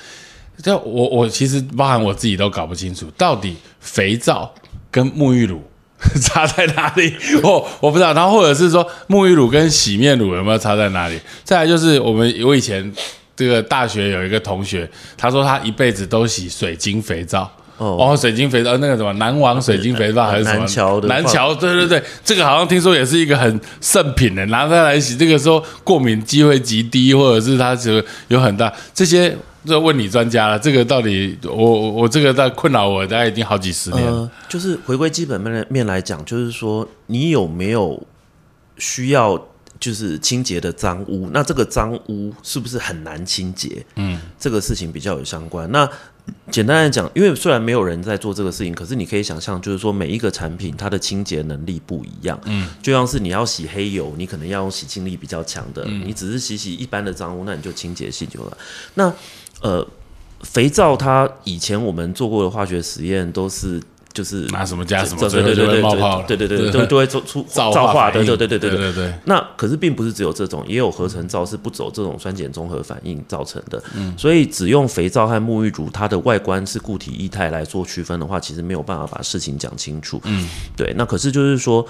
[0.61, 4.53] 这我我其实包含我自己都搞不清楚，到底肥皂。
[4.93, 5.59] 跟沐浴乳
[6.21, 7.13] 差在哪里？
[7.41, 8.13] 我我不知道。
[8.13, 11.19] 然后或者是说，沐浴乳跟洗面乳有没有差在哪里？
[11.43, 12.93] 再来就是我们我以前
[13.35, 14.87] 这个大学有一个同学，
[15.17, 17.49] 他说他一辈子都洗水晶肥皂。
[17.77, 21.55] 哦，水晶肥皂那个什么南王水晶肥皂还是什么南桥的南桥？
[21.55, 29.35] 对对对，这个好像听说也是一个很圣品的，拿它来洗，这个时候过敏机会极低，或者是它有有很大这些。
[29.65, 34.29] 这问你专家了，这个到底我我这个在困扰我，大概已经好几十年了。
[34.49, 38.01] 就是回归基本面面来讲，就是说你有没有
[38.77, 39.41] 需要
[39.79, 41.29] 就是清洁的脏污？
[41.31, 43.85] 那这个脏污是不是很难清洁？
[43.95, 45.71] 嗯，这个事情比较有相关。
[45.71, 45.89] 那
[46.49, 52.39] 简单来讲，因为虽然没有人在做这个事情，可是你可以想象，就是说每一个产品它的清洁能力不一样。
[52.45, 55.83] 嗯，就像是你要洗黑油，你可能要用洗净力比较强的。
[55.85, 58.57] 你只是洗洗一般的脏污，那你就清洁性就了。
[58.93, 59.13] 那
[59.63, 59.85] 呃，
[60.41, 63.81] 肥皂它以前我们做过的化学实验都是
[64.13, 69.13] 就是拿什么加什么，对对对对冒泡，对对对，都都会做出造 化的，对对对对对对。
[69.25, 73.81] 那可是并不是只有这种，也有合成皂是不走这种酸碱中和反应造成的。
[73.95, 80.21] 嗯，所以只用肥皂和沐浴乳，它的外观是固体液态来做区分的话，其实没有办法把事情讲清楚。
[80.25, 80.47] 嗯，
[80.77, 80.93] 对。
[80.97, 81.83] 那可是就是说，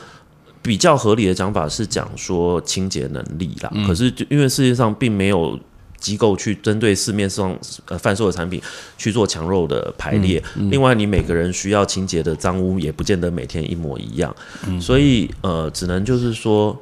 [0.61, 3.73] 比较合理的讲法是讲说清洁能力啦。
[3.85, 5.59] 可是就因为世界上并没有。
[6.03, 8.61] 机构去针对市面上呃贩售的产品
[8.97, 14.35] 去做强弱的排列，另外你每个人需要清洁的脏污也不见得每天一模一样，
[14.81, 16.77] 所以呃只能就是说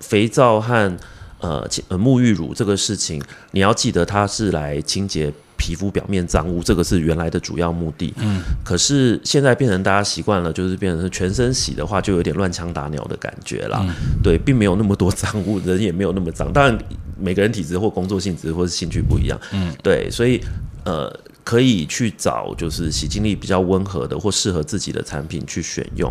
[0.00, 0.98] 肥皂和
[1.40, 5.32] 呃沐浴乳这个事情，你要记得它是来清洁。
[5.60, 8.14] 皮肤表面脏污，这个是原来的主要目的。
[8.16, 13.84] 嗯，可是现在变成大家习惯了，就是变成是全身洗的话，就有点乱枪打鸟的感觉啦。
[14.22, 16.50] 对，并没有那么多脏污，人也没有那么脏。
[16.50, 16.78] 当然，
[17.20, 19.38] 每个人体质或工作性质或是兴趣不一样。
[19.52, 20.40] 嗯，对，所以
[20.84, 26.10] 呃，可以去找就是洗净力比较温和的或适合自己的产品去选用。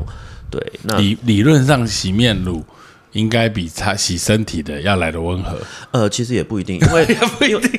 [0.52, 2.64] 对，那理理论上洗面乳。
[3.14, 5.58] 应该比擦洗身体的要来的温和。
[5.92, 7.08] 呃，其实也不一定， 因为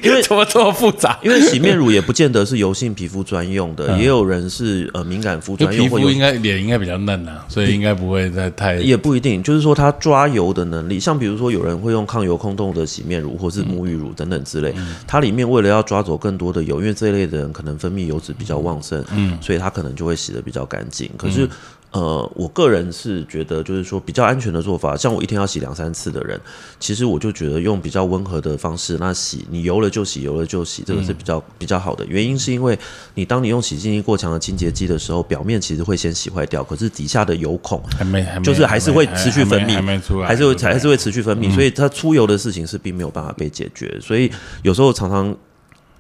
[0.03, 1.19] 因为怎么这么复杂？
[1.23, 5.85] 因为洗面乳也不见得是油性皮肤专用的，也有人是呃敏感肤专用。
[5.85, 8.77] 皮肤应该脸应该比较嫩啊，所以应该不会再太。
[8.77, 14.75] 也不一定，就是说它抓油的能力，像比如说有人会用抗油空洞的洗面乳或是沐浴乳等等之类，
[15.07, 21.09] 它里面为了要抓走更多的油，因为这一类的人可能分泌油脂比较旺盛，嗯，所以它可能就会洗的比较干净。
[21.17, 21.49] 可是。
[21.93, 26.41] 呃，我个人是觉得，就是说比较安全的做法，像我一天要洗两三次的人，
[26.79, 32.07] 其实我就觉得用比较温和的方式，那洗你油了就洗，油了就洗，这个是比较比较好的。
[32.07, 32.79] 原因是因为
[33.15, 44.31] 你当你用洗净力过强的清洁剂的时候，表面其实会先洗坏掉，可是底下的油孔还没，就是还是会持续分泌，还没出来，还是会还是会持续分泌，所以它出油的事情是并没有办法被解决，所以
[44.63, 45.37] 有时候常常。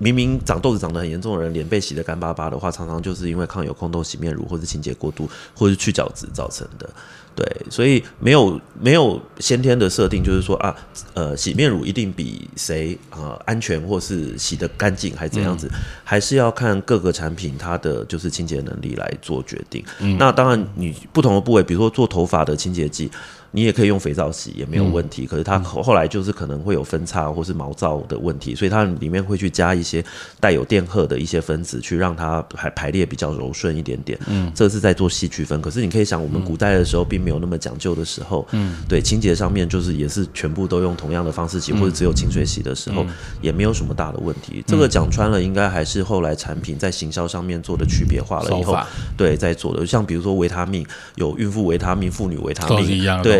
[0.00, 6.88] 明明长痘子长得很严重的人，脸被洗得干巴巴的话，常常就是因为抗油空洞洗面乳或者清洁过度或是去角质造成的。
[7.36, 10.74] 对，所以没有没有先天的设定，就是说啊，
[11.14, 15.70] 呃，洗面乳一定比谁呃安全或是洗得干净，还怎样子，
[16.02, 19.84] 还是要看各个产品它的就是清洁能力来做决定。
[20.18, 23.10] 那当然，你不同的部位，比如说做头发的清洁剂。
[23.52, 25.26] 你也可以用肥皂洗，也没有问题。
[25.26, 30.04] 可是它后来就是可能会有分叉或是毛躁的问题，所以它里面会去加一些
[30.38, 34.18] 带有电荷的一些分子，去让它排排列比较柔顺一点点。
[34.26, 35.60] 嗯，这个是在做细区分。
[35.60, 43.04] 可是你可以想，我们古代的时候并没有那么讲究的时候，嗯，对清洁上面就是也是全部都用同样的方式洗，或者只有清水洗的时候，
[43.40, 44.62] 也没有什么大的问题。
[44.66, 48.78] 这个讲穿了，应该还是后来产品在行销上面做的区别化了以后，
[49.16, 49.86] 对，在做的。
[49.86, 50.86] 像比如说维他命，
[51.16, 52.86] 有孕妇维他命、妇女维他命，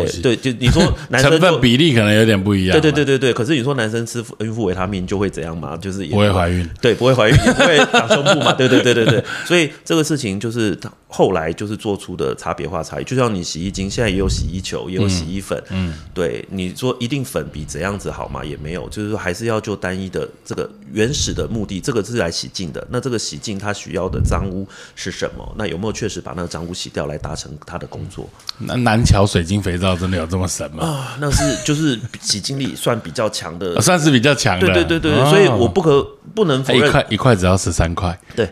[0.03, 0.35] 样对。
[0.35, 2.73] 对，就你说 男生成分比例可能有点不一样。
[2.73, 5.77] 对对对对对，可是你说男生吃孕妇维他命就会怎样嘛？
[5.77, 8.53] 就是不会怀孕，对，不会怀孕，也不会长胸部嘛？
[8.53, 10.77] 对对对对对，所以这个事情就是
[11.11, 13.03] 后来就是做出的差别化差异。
[13.03, 18.43] 就像你洗衣精，现在也有洗衣球，也有洗衣粉，嗯，对，你说一定粉比怎样子好嘛？
[18.43, 22.87] 也没有，就是说还是要就单一的这个原始的目的，这个是来洗净的。
[22.89, 25.53] 那这个洗净它需要的脏污是什么？
[25.57, 28.29] 那有没有确实把那个脏污洗掉来达成它的工作？
[28.57, 30.85] 那南桥水晶肥皂真的有这么神吗？
[30.85, 34.67] 啊，那是就是洗净力算比较强的，算是比较强的。
[34.67, 38.49] 对对对对，所以我不可不能否认，一块一块只要十三块，对，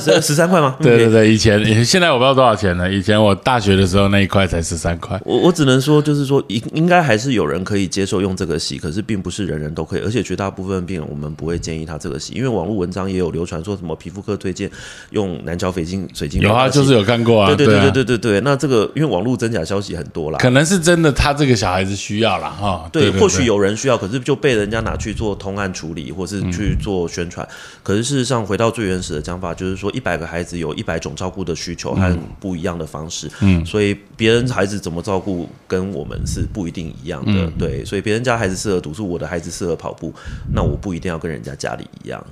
[0.00, 0.76] 十十三块吗？
[0.82, 2.90] 对对对，以前 现在我不知道多少钱了。
[2.90, 5.20] 以前我大学的时候那一块才十三块。
[5.24, 14.70] 我我只能说，就是说应应该还是有人可以接受用这个洗，可是并不是人人都可以，而且绝大部分病人我们不会建议他这个洗，因为网络文章也有流传说什么皮肤科推荐
[15.10, 18.40] 用南桥水晶水晶，有啊，就是有看过啊，对对对对对对对。
[18.40, 22.88] 那这个因为网络真假消息很多啦，可能是真的，他这个小孩子需要了哈。
[22.92, 27.46] 对，或许有人需要，可是就被人家拿去做通案处理，或是去做宣传。
[27.82, 33.30] 可是事实上，回到最原始的讲法，就是说一百个孩子有一百种照顾的需求和不一样的方式。
[33.40, 37.50] 嗯，所以别人孩子怎么照顾，跟我们是不一定一样的。
[37.58, 40.12] 对，所以别人家孩子适合读书，我的孩子适合跑步，
[40.54, 42.24] 那我不一定要跟人家家里一样。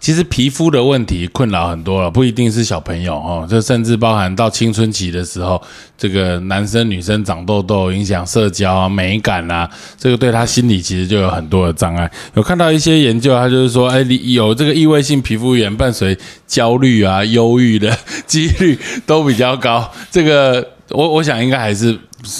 [0.00, 5.60] 其实皮肤的问题困扰很多了，不一定是小朋友哦，这甚至包含到青春期的时候，
[5.96, 12.10] 这个男生女生长痘痘，影响社交啊、美感啊，这个对他心理其实就有很多的障碍。
[12.34, 16.18] 有看到一些研究，他就是说，哎，有这个异位性皮肤炎，伴随
[16.48, 18.76] 焦虑啊、忧郁的几率
[19.06, 19.88] 都比较高。
[20.10, 21.96] 这个我我想应该还是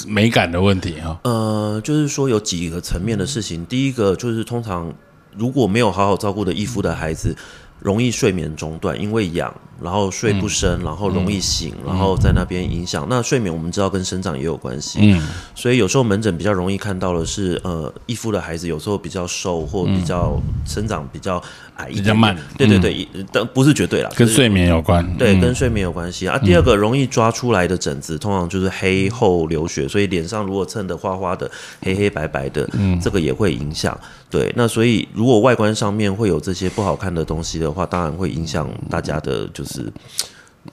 [0.08, 1.16] 美感的问题哈。
[1.22, 4.92] 呃，就是说有几个层面的事情，第一个就是通常。
[5.36, 7.36] 如果没有好好照顾的义父的孩子，
[7.84, 9.54] 容易睡眠中断，因为痒。
[9.82, 13.04] 然后睡不深，然后容易醒，然后在那边影响。
[13.10, 15.20] 那睡眠我们知道跟生长也有关系，嗯，
[15.52, 21.42] 所以有时候门诊比较容易看到的是，呃，易夫的孩子有时候比较瘦或比较生长比较
[21.76, 22.36] 矮，比较慢。
[22.56, 25.04] 对对对，但不是绝对啦，跟睡眠有关。
[25.16, 26.38] 对，跟睡眠有关系啊。
[26.38, 31.50] 第二个容易抓出来的疹子，通常就是黑厚流血，所以脸上如果蹭的花花的、
[31.82, 33.98] 黑黑白白的，嗯，这个也会影响。
[34.30, 39.62] 对，那所以如果外观上面会有这些不好看的东西的话，当然会影响大家的就。
[39.64, 39.92] 是，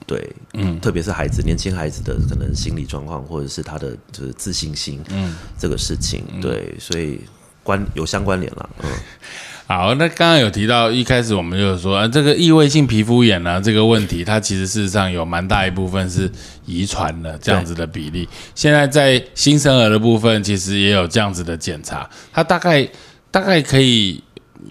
[0.06, 7.20] 对，嗯，特别是孩子，年轻孩子的可能心理状况，或者是他的就是自信心，嗯，这个事情，对，所以
[7.64, 8.90] 关有相关联了，嗯，
[9.66, 16.30] 好，那刚刚有提到一开始我们就是说，啊，这个异位性皮肤炎呢这个问题，它其实事实上有蛮大一部分是
[16.66, 18.28] 遗传的这样子的比例。
[18.54, 22.86] 现在在新生儿的部分，其实也有这样子的检查，它大概
[23.30, 24.22] 大概可以。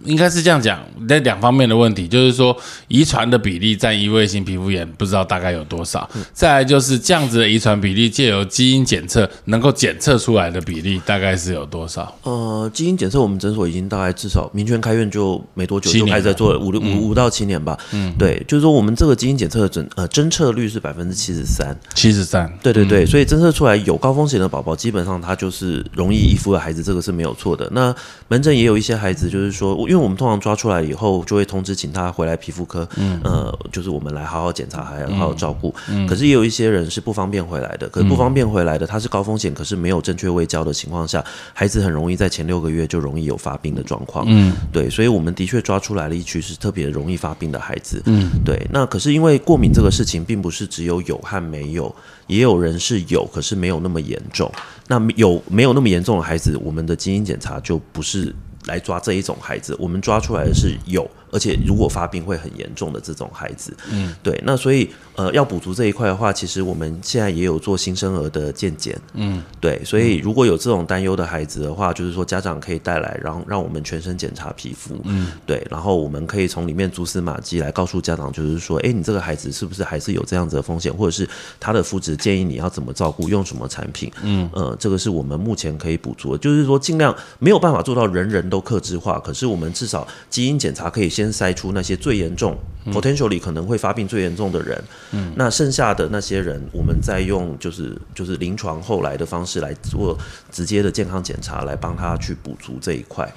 [0.03, 2.55] 应该是这样讲，那两方面的问题，就是说
[2.87, 6.09] 遗传的比例占异位性皮肤炎，不知道大概有多少。
[6.33, 12.15] 再来就是这样子的遗传比例，借由基因检测能够检测出来的比例，大概是有多少？
[12.23, 17.77] 呃，基因检测我们诊所已经大概至少民权开院就没多久就开始在做了，五五五到七年吧。
[17.91, 22.51] 嗯，对，就是说我们这个基因检测的诊呃侦测率是百分之七十三，七十三。
[22.63, 27.69] 对对对，所以侦测出来有高风险的宝宝，基本上他就是容易易肤的孩子，这个是没有错的。
[27.71, 27.93] 那
[28.27, 29.80] 门诊也有一些孩子，就是说。
[29.88, 35.73] 因为我们通常抓出来以后，就会通知请他回来皮肤科，嗯呃，就是我们来好好检查，还要好好照顾。
[35.89, 41.23] 嗯可是也有一些人是不方便回来的，可是不方便回来的，他是高风险，可是没有正确喂教的情况下，
[41.53, 44.25] 孩子很容易在前六个月就容易有发病的状况。
[44.27, 48.01] 嗯，对，所以我们的确抓出来了一群是特别容易发病的孩子。
[48.05, 48.65] 嗯，对。
[48.71, 51.93] 那可是因为过敏这个事情，并不是只有有和没有，
[52.27, 54.51] 也有人是有，可是没有那么严重。
[54.88, 58.34] 那有没有那么严重的孩子，我们的基因检查就不是。
[58.66, 63.75] 来抓这一种孩子，我们抓出来的是有，而且如果发病会很严重的这种孩子。
[63.91, 68.99] 嗯，对，那所以呃要补足这一块的话，其实我们现在也有做新生儿的健检。
[69.13, 74.95] 嗯，对，所以如果有这种担忧的孩子的话，就是说家长可以带来，然后让我们全身检查皮肤。
[75.03, 81.27] 嗯，对，然后我们可以从里面蛛丝马迹来告诉家长，就是说，哎，你这个孩子是不是还是有这样子的风险，或者是
[81.59, 84.11] 他的肤质建议你要怎么照顾，用什么产品？
[84.23, 94.82] 嗯，呃，这个是我们目前可以补足的，就是说尽量没有办法做到人人都克制化，可是我们至少基因检查可以先筛出那些最严重、potentially 可能会发病最严重的人。
[95.11, 100.17] 嗯，那剩下的那些人，我们再用就是就是临床后来的方式来做
[100.49, 103.30] 直接的健康检查，来帮他去补足这一块。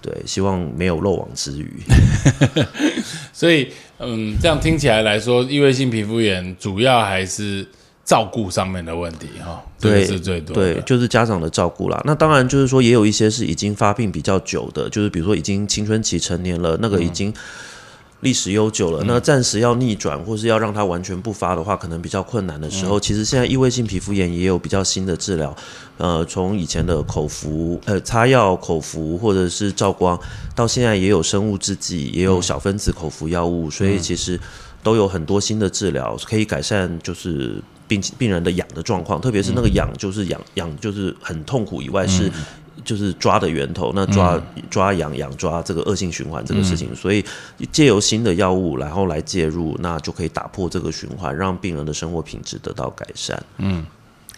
[0.00, 1.82] 对，希望没有漏网之鱼。
[3.32, 7.66] 所以，嗯，这样听起来来说，异位性皮肤炎主要还是
[8.06, 10.54] 照顾上面的问题哈，这是最多。
[10.54, 12.00] 对，就是家长的照顾啦。
[12.06, 17.34] 那当然就是说，也有一些是已经发病比较久的，就是比如说已经青春期成年了，那个已经。
[18.20, 25.54] 历史悠久了，那暂时要逆转或是要让它完全不发的话，可能比较困难的时候，其实现在异位性皮肤炎也有比较新的治疗，
[25.98, 30.18] 呃，从以前的口服、呃擦药、口服或者是照光，
[30.54, 34.40] 到现在也有生物制剂，也有小分子口服药物，所以其实
[34.86, 42.30] 都有很多新的治疗可以改善，就是病病人的痒的状况，特别是那个痒就是痒痒就是很痛苦以外是。
[42.84, 47.24] 就是抓的源头，那抓抓痒痒抓这个恶性循环这个事情，所以
[47.72, 53.42] 借由新的药物，然后来介入，那就可以打破这个循环，让病人的生活品质得到改善。
[53.58, 53.84] 嗯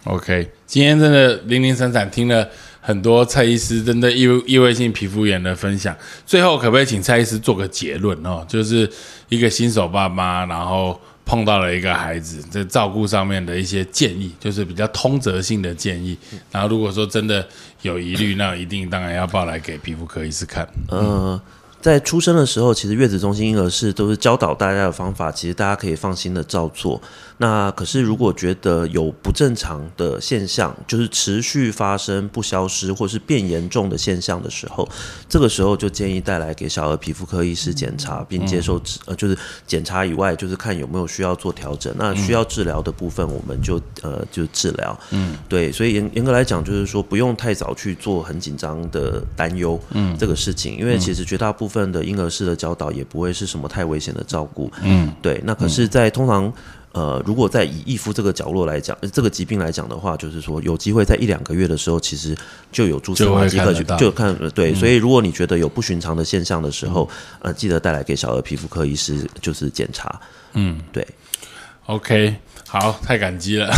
[0.04, 2.48] ，OK，今天真的零零散散听了
[2.88, 8.42] 很多蔡医师针对异异位性皮肤炎的分享，最后可不可以请蔡医师做个结论哦？
[8.48, 8.90] 就是
[9.28, 10.98] 一个新手爸妈，然后。
[11.28, 16.16] 碰到了一个孩子，在照顾上面的一些建议，就是比较通则性的建议。
[16.50, 17.46] 然后如果说真的
[17.82, 20.66] 有疑虑，那一定当然要报来给皮肤科医师看。
[20.90, 21.38] 嗯。
[21.80, 27.00] 在出生的时候，其实月子中心婴儿室都是教导大家的方法，其实大家可以放心的照做。
[27.40, 34.88] 那可是如果觉得有不正常的现象，就是持续发生不消失或是变严重的现象的时候，
[35.28, 41.94] 这个时候就建议带来给小儿皮肤科医师检查，并接受治呃就是检查以外，就是看有没有需要做调整。
[41.96, 44.98] 那需要治疗的部分，我们就呃就治疗。
[45.12, 49.80] 嗯，对，所以严严格来讲，就是说不用太早去做很紧张的担忧。
[49.92, 51.67] 嗯，这个事情，因为其实绝大部分。
[51.68, 55.38] 部分的婴儿式的教导也不会是什么太危险的照顾，嗯，对。
[55.44, 56.50] 那可是，在通常，
[56.92, 62.34] 呃，如果在以易夫这个角落来讲，这个疾病来讲的话，就是说有机会在一两个月的时候，其实
[62.72, 64.74] 就有蛛丝马迹可去就看对。
[64.74, 67.06] 所以，如果你觉得有不寻常的现象的时候，
[67.40, 70.18] 呃，记得带来给小儿皮肤科医师就是检查。
[70.54, 71.06] 嗯，对。
[71.84, 72.34] OK，
[72.66, 73.68] 好，太感激了。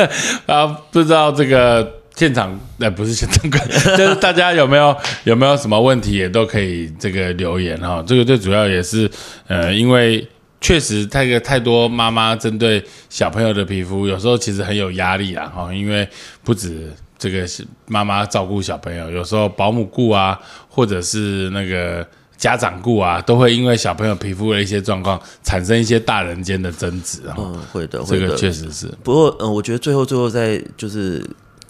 [0.44, 1.97] 啊，不知道这个。
[2.18, 3.48] 现场那不是现场，
[3.96, 8.02] 就是大家有没有有没有什么问题也都可以这个留言哈。
[8.04, 9.08] 这个最主要也是
[9.46, 10.26] 呃，因为
[10.60, 15.72] 确实太个太多妈妈针对小朋友的皮肤，有时候其实很有压力啊哈。
[15.72, 16.08] 因为
[16.42, 20.36] 不止这个是妈妈照顾小朋友，有时候保姆顾啊，
[20.68, 22.04] 或者是那个
[22.36, 27.36] 家长顾啊，都会因为小朋友皮肤的一些状况产生一些大人间的争执啊。
[27.38, 28.88] 嗯，会的，这个确实是。
[29.04, 31.24] 不过嗯，我觉得最后最后再就是。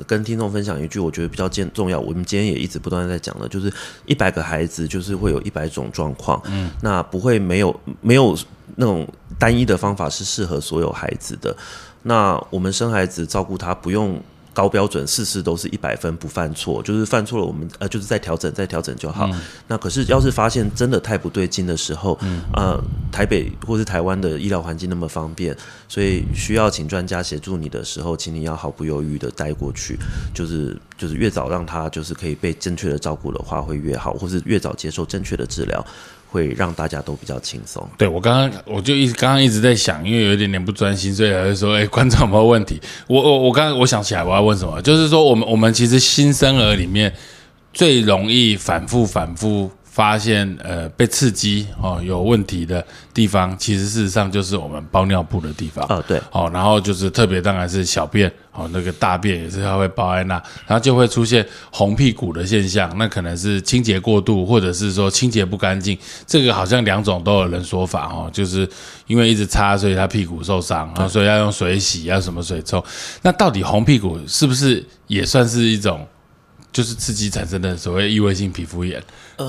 [0.07, 1.99] 跟听众分享一句，我觉得比较重重要。
[1.99, 3.73] 我们今天也一直不断的在讲的，就是
[4.07, 6.41] 一百个孩子，就是会有一百种状况。
[6.47, 8.37] 嗯，那不会没有没有
[8.77, 9.07] 那种
[9.39, 11.57] 单一的方法是适合所有孩子的。
[12.03, 14.21] 那我们生孩子照顾他，不用。
[14.59, 19.31] 高标准，事事都是一百分不犯错，就是犯错了，我们呃就是在调整，再调整就好。
[19.69, 22.19] 那可是要是发现真的太不对劲的时候，
[22.53, 22.77] 呃，
[23.13, 25.57] 台北或是台湾的医疗环境那么方便，
[25.87, 29.97] 所以需要请专家协助你的时候，请你要毫不犹豫的带过去，
[30.35, 35.87] 就是就是越早让他就是可以被正确的照顾的话会越好，或是越早接受正确的治疗。
[36.31, 37.89] 会让大家都比较轻松。
[37.97, 42.81] 对我刚刚我就一刚刚一直在想，因为有一点点不专心，所以还是说，哎，观众有没有问题？
[43.07, 47.13] 我我我刚刚我想起来我要问什么，就是说我们我们其实新生儿里面
[47.73, 49.71] 最容易反复反复。
[49.99, 55.85] 发现呃被刺激哦有问题的地方，其实事实上就是我们包尿布的地方。
[55.89, 56.21] 哦对。
[56.31, 60.35] 哦，然后就是特别当然是小便哦那个大便也是它会包在那，
[60.69, 68.69] 然后就会出现红屁股的现象，那可能是清洁过度或者是说清洁不干净，这个好像两种都有人说法哦，就是
[69.09, 72.81] 因为一直擦，所以他屁股受伤，然后所以要用水洗要什么水冲，
[73.23, 76.07] 那到底红屁股是不是也算是一种？
[76.73, 79.03] 就是刺激产生的所谓异位性皮肤炎，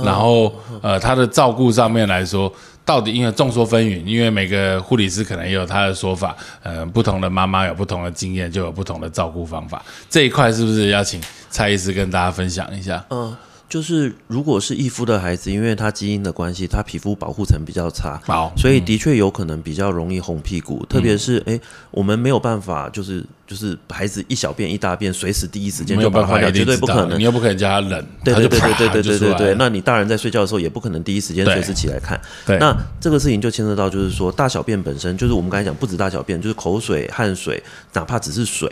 [0.03, 2.51] 然后呃，它的照顾上面来说，
[2.83, 9.83] 到底因为众说纷纭，因为每个护理师可能也有他的说法，呃，不同的妈妈有不同的经验，就有不同的照顾方法。
[10.09, 13.05] 这一块是不是要请蔡医师跟大家分享一下？
[13.09, 13.35] 嗯。
[13.69, 20.85] 就是如果是易肤的孩子，因为他基因的关系，他皮肤保护层比较差，好，所以的确有可能比较容易红屁股。
[20.87, 21.59] 特别是哎，
[21.91, 27.19] 我们没有办法，就是就是孩子一小便一大便，随时第一时间就把它换掉，绝对不可能。
[27.19, 29.55] 你又不可能叫他冷，对对对对对对对对对。
[29.57, 32.19] 那你你大人在睡觉的时候也不可能第一时间随时起来看。
[32.59, 37.63] 那这个事情就牵涉到，就是说大小便本身，就是我们刚才讲，不止大小便，就是口水、汗水，
[37.93, 38.69] 哪怕只是水。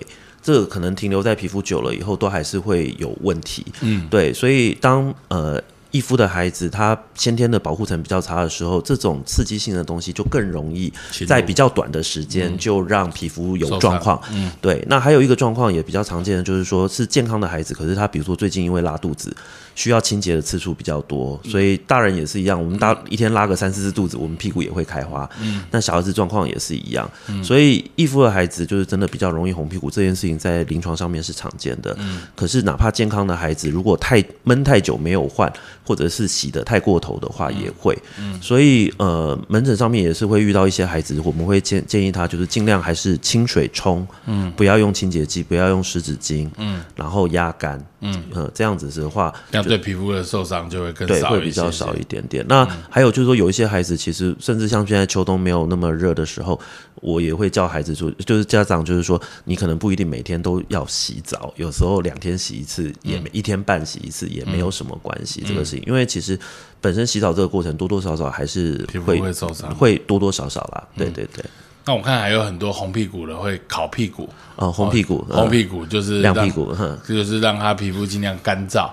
[0.47, 3.65] 这个可能停留在皮肤久了以后，都还是会有问题。
[3.81, 10.89] 嗯，对，所以当呃易肤的孩子他先天的保护层比较差的时候，这种刺激性的东西就更容易
[11.27, 14.17] 在比较短的时间就让皮肤有状况。
[14.31, 14.81] 嗯，对。
[14.87, 19.35] 那还有一个状况也比较常见的，就是说是健康的孩子，可是他比如说最近因为拉肚子。
[19.77, 22.59] 需要清洁的次数比较多，所以大人也是一样。
[22.59, 25.29] 我们大一天拉个三四次肚子，我们屁股也会开花。
[25.39, 27.07] 嗯，那小孩子状况也是一样。
[27.27, 31.95] 嗯，所以易肤的孩子就是真的比较容易红屁股，这件事情在临床上面是常见的。
[31.99, 35.51] 嗯，可是哪怕健康的孩子，如果太闷太久没有换，
[35.85, 37.95] 或者是洗的太过头的话，也会。
[38.19, 47.79] 嗯，所以呃，门诊上面也是会遇到一些孩子，我们会建建议他就是尽量还是清水冲，嗯，不要用清洁剂，不要用湿纸巾，嗯，然后压干。
[47.99, 49.33] 嗯，呃，这样子的话，
[49.67, 52.45] 对皮肤的受伤就会更少，会比较少一点点。
[52.47, 56.59] 那还有就是说，有一些孩子其实甚至像现在秋冬没有那么热的时候，
[56.95, 65.43] 我也会叫孩子说，就是家长就是说，你可能不一定每天都要洗澡，有时候两天洗一次，也一天半洗一次也没有什么关系。
[65.45, 66.39] 这个事情，因为其实
[66.81, 70.87] 本身洗澡这个过程多多少少还是会会受伤，会多多少少啦。
[70.95, 71.43] 对对对。
[71.85, 76.75] 那我看还有很多红屁股的会烤屁股哦，红屁股，红屁股就是亮屁股，
[77.07, 78.89] 就是让他皮肤尽量干燥。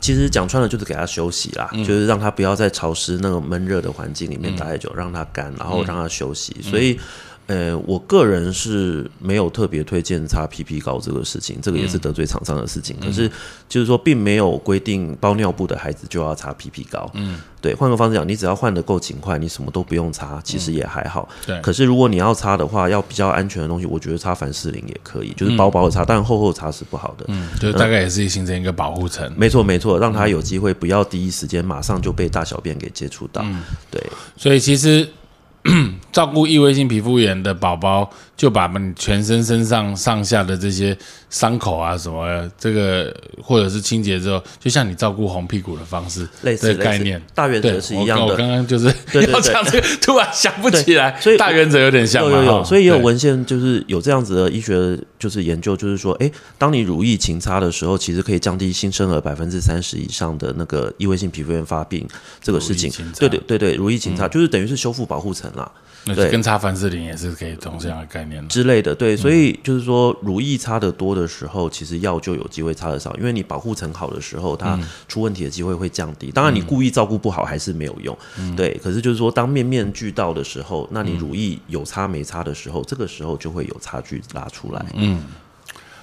[0.00, 6.56] 其实讲穿了就是给他休息啦，就是让他不要在潮湿那个闷热的环境里面待太久，让他干，然后让他休息。
[6.62, 6.98] 所以。
[7.46, 12.96] 呃，我个人是没有特别推荐擦 PP 膏这个事情，这个也是得罪厂商的事情。
[13.00, 13.30] 可是
[13.68, 17.08] 就是说，并没有规定包尿布的孩子就要擦 PP 膏。
[17.14, 17.72] 嗯，对。
[17.72, 21.28] 换个方式讲，你只要换的够勤快，你什么都不用擦，其实也还好。
[21.46, 21.60] 对。
[21.60, 27.26] 可是如果你要擦的话，要比较安全的东西，我觉得擦凡士林也可以，就是薄薄的擦，但厚厚擦是不好的。
[27.28, 29.32] 嗯，就大概也是形成一个保护层。
[29.36, 33.44] 没错，没错，让他有机会不要第一时间马上就被大小便给接触到。
[33.88, 34.02] 对。
[34.36, 35.08] 所以其实。
[36.12, 40.96] 照顾异位性皮肤炎的宝宝，就把你全身身上上下的这些
[41.30, 48.26] 伤口啊什么，这个或者是清洁之后，就像你照顾红屁股的方式，类似概念，大原则是一样的。
[48.26, 52.22] 我刚刚就是要讲这个，突然想不起来，所以大原则有点像。
[52.26, 62.06] 有有有，所以也有文献就是有这样子的医学就是研究，就是说，哎，当你乳液勤擦的时候，其实可以降低新生儿百分之三十以上的那个异位性皮肤炎发病
[62.42, 62.90] 这个事情。
[63.18, 65.70] 对对对对，乳液勤擦就是等于是修复保护层啦。
[66.14, 68.94] 对，跟擦凡士林也是可以同这样的概念之类的。
[68.94, 74.78] 对，所以就是说，乳液擦的多的时候，其实药就有机会擦的少，因为你保护层好的时候，它
[75.08, 76.30] 出问题的机会会降低。
[76.30, 78.16] 当然，你故意照顾不好还是没有用。
[78.56, 84.86] 对，可是就是说，当面面俱到的时候，那你乳液有擦没擦的时候，这个时候就会有差距拉出来。
[84.94, 85.24] 嗯。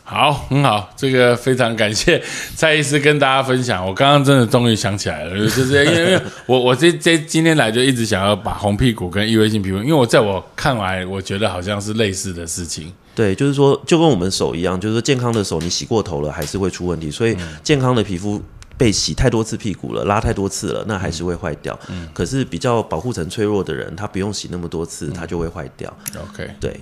[0.05, 2.21] 好，很好，这个非常感谢
[2.55, 3.85] 蔡医师跟大家分享。
[3.85, 12.91] 我刚刚真的终于想起来了，就是 因为我我这这今天来就一直想要把红屁股跟异位性皮肤，因为我在我看来，我觉得好像是类似的事情。
[13.15, 18.41] 对，就是说，就跟我们手一样，就是说健康的手你洗过头了还是会出问题，所以健康的皮肤
[18.77, 21.79] 被洗太多次屁股了，拉太多次了，那还是会坏掉。
[21.89, 25.95] 嗯，可是比较保护层脆弱的人，他不用洗那么多次，他就会坏掉。
[26.29, 26.79] OK，对。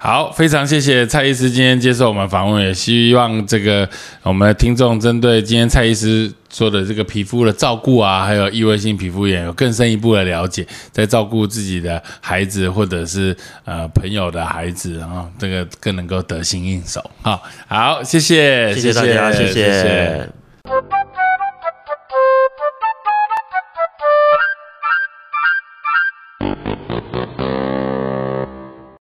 [0.00, 3.88] 好，非常谢谢蔡医师今天接受我们访问，也希望这个
[4.22, 17.10] 我们的听众针对今天蔡医师说的这个皮肤的照顾啊，还有异位性皮肤炎有更深一步的了解，在照顾自己的孩子或者是呃朋友的孩子啊，这个更能够得心应手。
[17.20, 20.28] 好，好，谢谢，谢谢大家，谢谢。